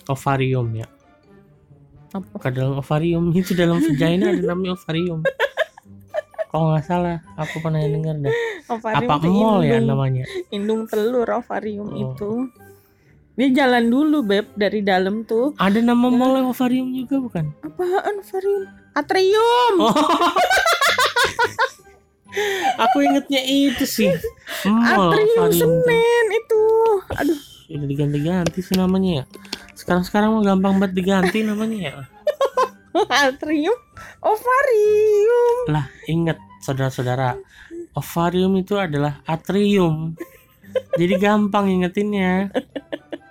Ovarium 0.08 0.68
ya. 0.76 0.88
Apa? 2.12 2.48
Dalam 2.48 2.76
ovarium 2.76 3.32
itu 3.38 3.52
dalam 3.52 3.80
vagina 3.80 4.30
ada 4.30 4.42
namanya 4.42 4.76
ovarium. 4.76 5.20
Kalau 6.46 6.68
nggak 6.68 6.84
salah, 6.84 7.16
aku 7.32 7.64
pernah 7.64 7.80
dengar 7.80 8.12
dah. 8.20 8.34
Ovarium 8.68 9.08
Apa 9.08 9.14
mall 9.24 9.64
ya 9.64 9.80
namanya? 9.80 10.24
Indung 10.48 10.84
telur 10.84 11.24
ovarium 11.26 11.88
Oh. 11.88 12.02
itu. 12.04 12.30
Dia 13.32 13.48
jalan 13.48 13.88
dulu 13.88 14.20
beb 14.20 14.52
dari 14.52 14.84
dalam 14.84 15.24
tuh. 15.24 15.56
Ada 15.56 15.80
nama 15.80 16.12
mall 16.12 16.36
yang 16.36 16.52
ovarium 16.52 16.92
juga 16.92 17.16
bukan? 17.16 17.48
Apaan 17.64 18.20
ovarium? 18.20 18.62
Atrium. 18.92 19.74
Oh. 19.80 19.96
aku 22.84 22.96
ingetnya 23.00 23.40
itu 23.40 23.84
sih. 23.84 24.12
Mall 24.68 25.08
Atrium 25.16 25.48
ovarium. 25.48 25.72
Senen 25.80 26.26
itu. 26.32 26.62
Aduh, 27.16 27.40
Udah 27.72 27.88
diganti-ganti 27.88 28.60
sih 28.60 28.76
namanya 28.76 29.22
ya. 29.22 29.24
Sekarang-sekarang 29.72 30.28
mah 30.36 30.42
gampang 30.44 30.76
banget 30.78 30.92
diganti 30.92 31.42
namanya 31.42 31.78
ya. 31.80 31.94
atrium 33.24 33.78
ovarium. 34.20 35.56
Lah, 35.72 35.86
inget 36.06 36.38
saudara-saudara. 36.60 37.40
Ovarium 37.92 38.56
itu 38.56 38.76
adalah 38.76 39.20
atrium. 39.24 40.16
Jadi 40.96 41.14
gampang 41.20 41.68
ingetinnya. 41.68 42.48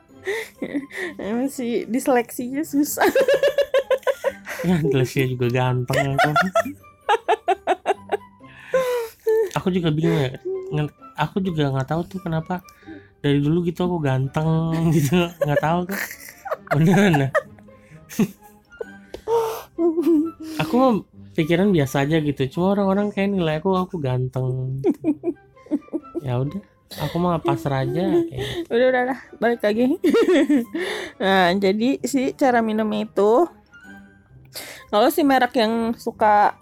Emang 1.17 1.49
sih 1.49 1.86
diseleksinya 1.89 2.62
susah. 2.65 3.08
Ya, 4.62 4.77
Indonesia 4.77 5.25
juga 5.25 5.49
ganteng. 5.49 6.13
aku 9.58 9.73
juga 9.73 9.89
bingung 9.89 10.21
ya. 10.21 10.38
Aku 11.17 11.41
juga 11.41 11.73
nggak 11.73 11.89
tahu 11.89 12.01
tuh 12.06 12.21
kenapa 12.21 12.62
dari 13.21 13.38
dulu 13.38 13.62
gitu 13.63 13.86
aku 13.86 13.97
ganteng 14.01 14.73
gitu. 14.97 15.29
Nggak 15.45 15.62
tahu 15.62 15.79
kok. 15.88 16.01
Beneran 16.75 17.13
dah. 17.27 17.31
aku 20.62 20.73
mah 20.77 20.91
pikiran 21.38 21.69
biasa 21.69 22.03
aja 22.05 22.17
gitu. 22.19 22.41
Cuma 22.51 22.75
orang-orang 22.75 23.13
kayak 23.13 23.29
nilai 23.38 23.62
aku 23.62 23.77
aku 23.77 24.01
ganteng. 24.01 24.81
ya 26.25 26.41
udah. 26.41 26.62
Aku 27.07 27.23
mah 27.23 27.39
pasrah 27.39 27.88
aja 27.88 28.03
kayak 28.03 28.67
udah 28.67 28.88
udah 28.91 29.03
lah, 29.15 29.19
balik 29.39 29.63
lagi. 29.63 29.95
nah, 31.23 31.55
jadi 31.55 32.03
si 32.03 32.36
cara 32.36 32.60
minumnya 32.60 33.07
itu 33.07 33.47
kalau 34.91 35.07
si 35.07 35.23
merek 35.23 35.55
yang 35.55 35.95
suka 35.95 36.60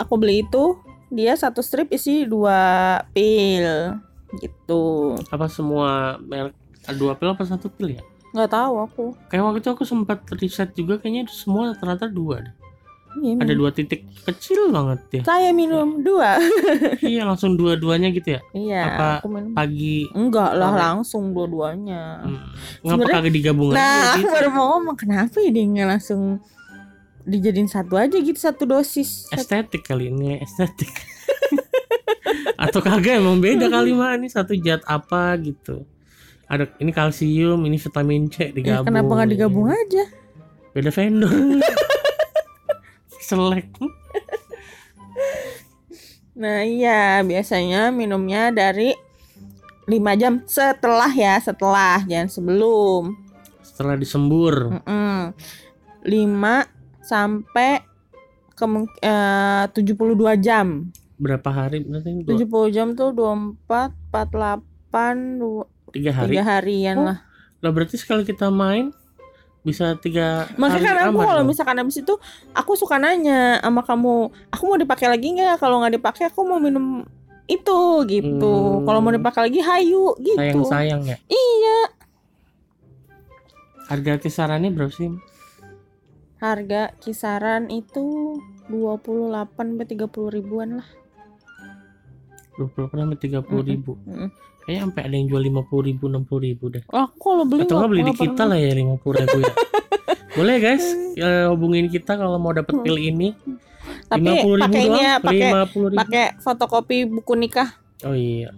aku 0.00 0.16
beli 0.16 0.40
itu 0.40 0.80
dia 1.12 1.36
satu 1.36 1.60
strip 1.60 1.92
isi 1.92 2.24
dua 2.24 3.04
pil 3.12 4.00
gitu. 4.34 5.14
apa 5.26 5.46
semua 5.46 6.18
merek 6.18 6.54
dua 6.94 7.14
pil 7.14 7.30
apa 7.30 7.42
satu 7.42 7.66
pil 7.66 7.94
ya? 7.94 8.02
Nggak 8.30 8.50
tahu 8.50 8.74
aku. 8.80 9.04
Kayak 9.26 9.42
waktu 9.44 9.58
itu 9.60 9.70
aku 9.70 9.82
sempat 9.82 10.18
riset 10.32 10.70
juga 10.72 10.96
kayaknya 10.96 11.24
semua 11.26 11.72
rata-rata 11.72 12.06
dua 12.06 12.42
deh. 12.42 12.54
Iya, 13.16 13.32
Ada 13.34 13.48
minum. 13.48 13.58
dua 13.58 13.70
titik 13.72 14.04
kecil 14.22 14.68
banget 14.68 15.00
ya. 15.10 15.22
Saya 15.24 15.48
minum 15.50 16.04
dua. 16.04 16.36
iya 17.02 17.24
langsung 17.24 17.56
dua-duanya 17.56 18.12
gitu 18.12 18.36
ya. 18.36 18.40
Iya, 18.52 18.80
Apa 18.84 19.04
aku 19.18 19.28
minum. 19.30 19.56
Pagi 19.56 20.04
Enggak 20.12 20.52
lah 20.52 20.68
sore? 20.68 20.80
langsung 20.82 21.24
dua-duanya. 21.32 22.20
hmm, 22.22 22.44
ngapa 22.84 23.06
kagak 23.08 23.32
digabung 23.32 23.72
aja 23.72 23.80
Nah, 23.80 24.04
aku 24.12 24.20
gitu? 24.20 24.28
baru 24.30 24.48
mau 24.50 24.66
ngomong 24.76 24.96
kenapa 24.96 25.40
ya 25.40 25.48
dia 25.48 25.64
nggak 25.64 25.88
langsung 25.88 26.22
dijadiin 27.24 27.66
satu 27.66 27.96
aja 27.96 28.14
gitu 28.14 28.36
satu 28.36 28.62
dosis. 28.64 29.24
Satu- 29.26 29.48
Estetik 29.48 29.82
kali 29.82 30.12
ini 30.12 30.36
estetik. 30.38 30.92
Atau 32.56 32.80
kagak 32.80 33.18
emang 33.18 33.38
beda 33.38 33.66
kali 33.66 33.92
mah 33.92 34.14
ini 34.14 34.26
satu 34.26 34.54
zat 34.56 34.82
apa 34.84 35.36
gitu. 35.38 35.84
Ada 36.44 36.70
ini 36.76 36.90
kalsium, 36.90 37.58
ini 37.60 37.76
vitamin 37.76 38.26
C 38.26 38.36
Ya, 38.40 38.50
digabung. 38.50 38.86
kenapa 38.86 39.10
nggak 39.12 39.30
digabung 39.30 39.66
aja? 39.66 40.04
Beda 40.70 40.90
vendor. 40.90 41.32
Selek. 43.20 43.66
Nah 46.36 46.62
iya 46.62 47.18
biasanya 47.20 47.88
minumnya 47.90 48.52
dari 48.52 48.92
5 49.86 49.90
jam 50.16 50.42
setelah 50.44 51.08
ya 51.08 51.38
setelah 51.38 52.02
jangan 52.04 52.28
sebelum 52.28 53.02
Setelah 53.62 53.94
disembur. 53.94 54.54
Mm-mm. 54.78 55.32
5 56.02 56.12
sampai 57.00 57.82
kemung- 58.52 58.90
eh, 58.98 59.64
72 59.70 60.06
jam 60.36 60.90
Berapa 61.16 61.48
hari 61.48 61.80
berarti? 61.84 62.24
Dua, 62.24 62.68
70 62.68 62.74
jam 62.76 62.88
tuh 62.92 63.12
24 63.12 63.92
48 64.12 65.40
dua, 65.40 65.64
tiga 65.92 66.10
hari. 66.12 66.28
tiga 66.36 66.42
harian 66.44 66.96
Oh, 66.96 67.06
lah 67.08 67.18
Lah 67.64 67.70
berarti 67.72 67.96
sekali 67.96 68.24
kita 68.24 68.52
main 68.52 68.92
bisa 69.66 69.98
tiga 69.98 70.46
Makanya 70.54 70.78
kan 70.78 70.94
hari 70.94 71.10
aku 71.10 71.20
kalau 71.26 71.42
misalkan 71.42 71.76
habis 71.82 71.98
itu 71.98 72.14
aku 72.54 72.78
suka 72.78 73.02
nanya 73.02 73.58
sama 73.58 73.82
kamu, 73.82 74.30
aku 74.54 74.62
mau 74.62 74.78
dipakai 74.78 75.10
lagi 75.10 75.34
nggak? 75.34 75.58
Kalau 75.58 75.82
nggak 75.82 75.98
dipakai 75.98 76.30
aku 76.30 76.46
mau 76.46 76.62
minum 76.62 77.02
itu 77.50 77.78
gitu. 78.06 78.54
Hmm. 78.54 78.84
Kalau 78.86 79.00
mau 79.02 79.10
dipakai 79.10 79.50
lagi 79.50 79.60
hayu 79.62 80.14
gitu. 80.22 80.38
sayang-sayang 80.38 81.02
ya. 81.02 81.16
Iya. 81.26 81.78
Harga 83.86 84.18
kisarannya 84.18 84.70
berapa 84.74 84.90
sih? 84.94 85.10
Harga 86.42 86.94
kisaran 87.02 87.70
itu 87.70 88.38
28 88.70 89.50
sampai 89.54 89.86
30 89.86 90.36
ribuan 90.36 90.82
lah. 90.82 90.88
20 92.58 92.90
sampai 92.90 93.18
30 93.18 93.44
ribu. 93.66 93.92
Mm-mm. 94.02 94.28
Kayaknya 94.60 94.80
sampai 94.82 95.02
ada 95.02 95.14
yang 95.14 95.26
jual 95.26 95.42
50 95.42 95.62
ribu, 95.84 96.04
60 96.08 96.26
ribu 96.42 96.64
deh. 96.68 96.82
Aku 96.86 97.16
kalau 97.22 97.44
beli 97.44 97.62
Atau 97.62 97.76
nggak 97.76 97.88
beli 97.88 98.02
di 98.02 98.14
kita 98.16 98.42
lah 98.44 98.56
ya 98.56 98.72
50 98.72 98.98
ribu 98.98 99.36
ya. 99.38 99.52
Boleh 100.36 100.56
guys, 100.58 100.84
ya, 101.14 101.48
hubungin 101.48 101.86
kita 101.86 102.12
kalau 102.12 102.36
mau 102.36 102.50
dapet 102.50 102.76
pil 102.78 102.98
ini. 102.98 103.32
Tapi 104.06 104.26
ribu 104.26 104.58
pakai 104.58 104.84
ya, 104.90 105.12
pakai 105.94 106.24
fotokopi 106.38 107.06
buku 107.06 107.32
nikah. 107.34 107.70
oh 108.02 108.12
iya 108.12 108.50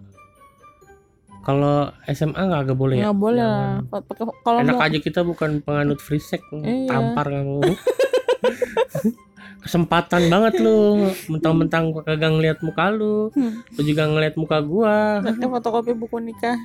kalau 1.39 1.89
SMA 2.05 2.37
nggak 2.37 2.61
agak 2.61 2.77
boleh 2.77 2.97
ya 2.97 3.09
Nggak 3.09 3.19
boleh. 3.19 3.45
Kalau 3.87 4.03
pakai- 4.05 4.37
Kalau 4.43 4.59
enak 4.59 4.75
mau 4.75 4.85
aja 4.85 4.99
kita 4.99 5.21
bukan 5.23 5.51
penganut 5.63 5.97
free 5.99 6.21
sex 6.21 6.43
Iya. 6.51 6.91
tampar 6.91 7.27
kamu 7.31 7.61
kesempatan 9.63 10.31
banget 10.31 10.63
lu. 10.63 11.11
Mentang-mentang 11.31 11.91
gua 11.91 12.03
kagak 12.07 12.31
ngeliat 12.35 12.59
muka 12.63 12.91
lu. 12.91 13.31
Hmm. 13.35 13.63
lu 13.77 13.81
juga 13.83 14.07
ngeliat 14.07 14.35
muka 14.39 14.59
gua. 14.63 15.23
Pakai 15.23 15.49
fotokopi 15.49 15.93
buku 15.95 16.19
nikah. 16.23 16.59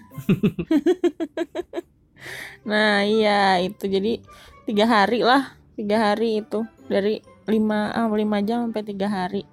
nah 2.69 3.03
iya 3.03 3.59
itu. 3.61 3.85
Jadi 3.89 4.21
tiga 4.69 4.85
hari 4.87 5.25
lah. 5.25 5.57
Tiga 5.73 6.13
hari 6.13 6.45
itu. 6.45 6.65
Dari 6.87 7.19
lima 7.49 7.91
ah, 7.91 8.07
lima 8.11 8.39
jam 8.45 8.69
sampai 8.69 8.83
tiga 8.85 9.07
hari. 9.09 9.43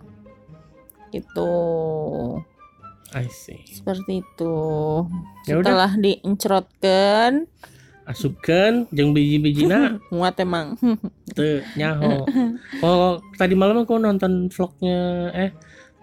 Gitu. 1.10 1.52
I 3.10 3.26
see. 3.26 3.66
Seperti 3.66 4.22
itu. 4.22 4.54
Ya 5.50 5.58
udah. 5.58 5.66
Setelah 5.66 5.92
diencrotkan 5.98 7.50
asupkan 8.10 8.90
jeng 8.90 9.14
biji-bijina. 9.14 9.98
Muat 10.14 10.42
emang. 10.42 10.74
Tuh 11.36 11.62
nyaho. 11.78 12.26
Oh 12.82 13.22
tadi 13.38 13.54
malam 13.54 13.86
aku 13.86 13.96
nonton 13.96 14.50
vlognya 14.50 15.30
eh 15.30 15.50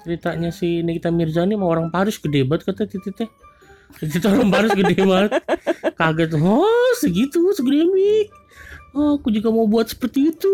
ceritanya 0.07 0.55
si 0.55 0.79
Nikita 0.87 1.11
Mirzani 1.11 1.59
mau 1.59 1.67
orang 1.67 1.91
Paris 1.91 2.15
gede 2.15 2.47
banget 2.47 2.71
kata 2.71 2.87
titiknya 2.87 3.27
titik 3.99 4.23
orang 4.23 4.47
Paris 4.47 4.71
gede 4.71 4.95
banget. 5.11 5.31
Kaget 5.99 6.31
oh 6.39 6.89
segitu 6.95 7.51
segede 7.51 7.83
mik. 7.91 8.27
Oh 8.95 9.19
aku 9.19 9.29
juga 9.29 9.51
mau 9.51 9.67
buat 9.67 9.91
seperti 9.91 10.31
itu 10.31 10.49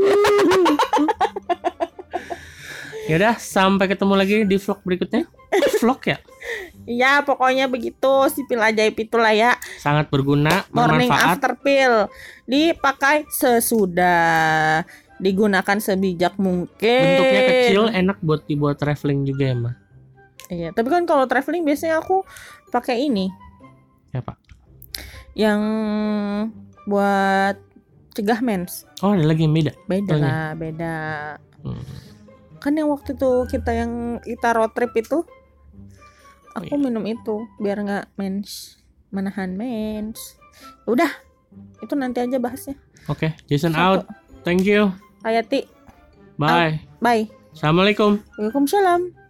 ya 3.06 3.16
udah 3.20 3.36
sampai 3.36 3.86
ketemu 3.88 4.13
lagi 4.16 4.36
di 4.44 4.58
vlog 4.58 4.80
berikutnya. 4.84 5.24
Vlog 5.80 6.02
ya? 6.10 6.18
Ya 6.89 7.22
pokoknya 7.22 7.70
begitu. 7.70 8.26
Si 8.34 8.42
pil 8.44 8.58
ajaib 8.58 8.98
itulah 8.98 9.30
ya. 9.30 9.54
Sangat 9.78 10.10
berguna 10.10 10.66
morning 10.74 11.06
bermanfaat. 11.06 11.38
after 11.38 11.54
pill. 11.62 12.10
Dipakai 12.50 13.30
sesudah 13.30 14.82
digunakan 15.22 15.78
sebijak 15.78 16.42
mungkin. 16.42 17.06
Bentuknya 17.06 17.42
kecil 17.46 17.82
enak 17.94 18.18
buat 18.20 18.42
dibuat 18.44 18.82
traveling 18.82 19.24
juga 19.24 19.46
ya 19.46 19.56
mah 19.56 19.76
Iya, 20.52 20.70
tapi 20.76 20.89
kan 20.92 21.08
kalau 21.08 21.24
traveling 21.26 21.63
biasanya 21.63 22.02
aku 22.02 22.22
pakai 22.70 23.06
ini. 23.08 23.30
Ya 24.10 24.26
pak. 24.26 24.36
Yang 25.34 25.62
buat 26.86 27.56
cegah 28.13 28.42
mens. 28.42 28.86
oh 29.02 29.13
ada 29.13 29.24
lagi 29.24 29.46
yang 29.46 29.54
beda? 29.54 29.72
Beda 29.86 30.12
Oh, 30.13 30.18
iya. 30.18 30.26
lah, 30.26 30.50
beda. 30.54 30.96
Hmm. 31.63 31.84
Kan 32.63 32.73
yang 32.73 32.88
waktu 32.88 33.13
itu 33.13 33.32
kita 33.45 33.76
yang 33.76 33.91
kita 34.23 34.56
road 34.56 34.71
trip 34.71 34.95
itu 34.95 35.28
aku 36.54 36.63
Oh, 36.65 36.78
iya. 36.78 36.80
minum 36.80 37.04
itu 37.04 37.43
biar 37.60 37.82
nggak 37.82 38.15
mens, 38.15 38.80
menahan 39.10 39.52
mens. 39.52 40.39
Udah, 40.86 41.12
itu 41.82 41.93
nanti 41.93 42.23
aja 42.23 42.39
bahasnya. 42.39 42.80
oke 43.06 43.36
Jason 43.45 43.76
Satu. 43.76 43.84
out 43.99 44.02
thank 44.47 44.63
you 44.63 44.88
Hayati, 45.21 45.67
bye 46.39 46.80
bye. 46.99 47.28
assalamualaikum 47.52 48.23
Waalaikumsalam. 48.39 49.22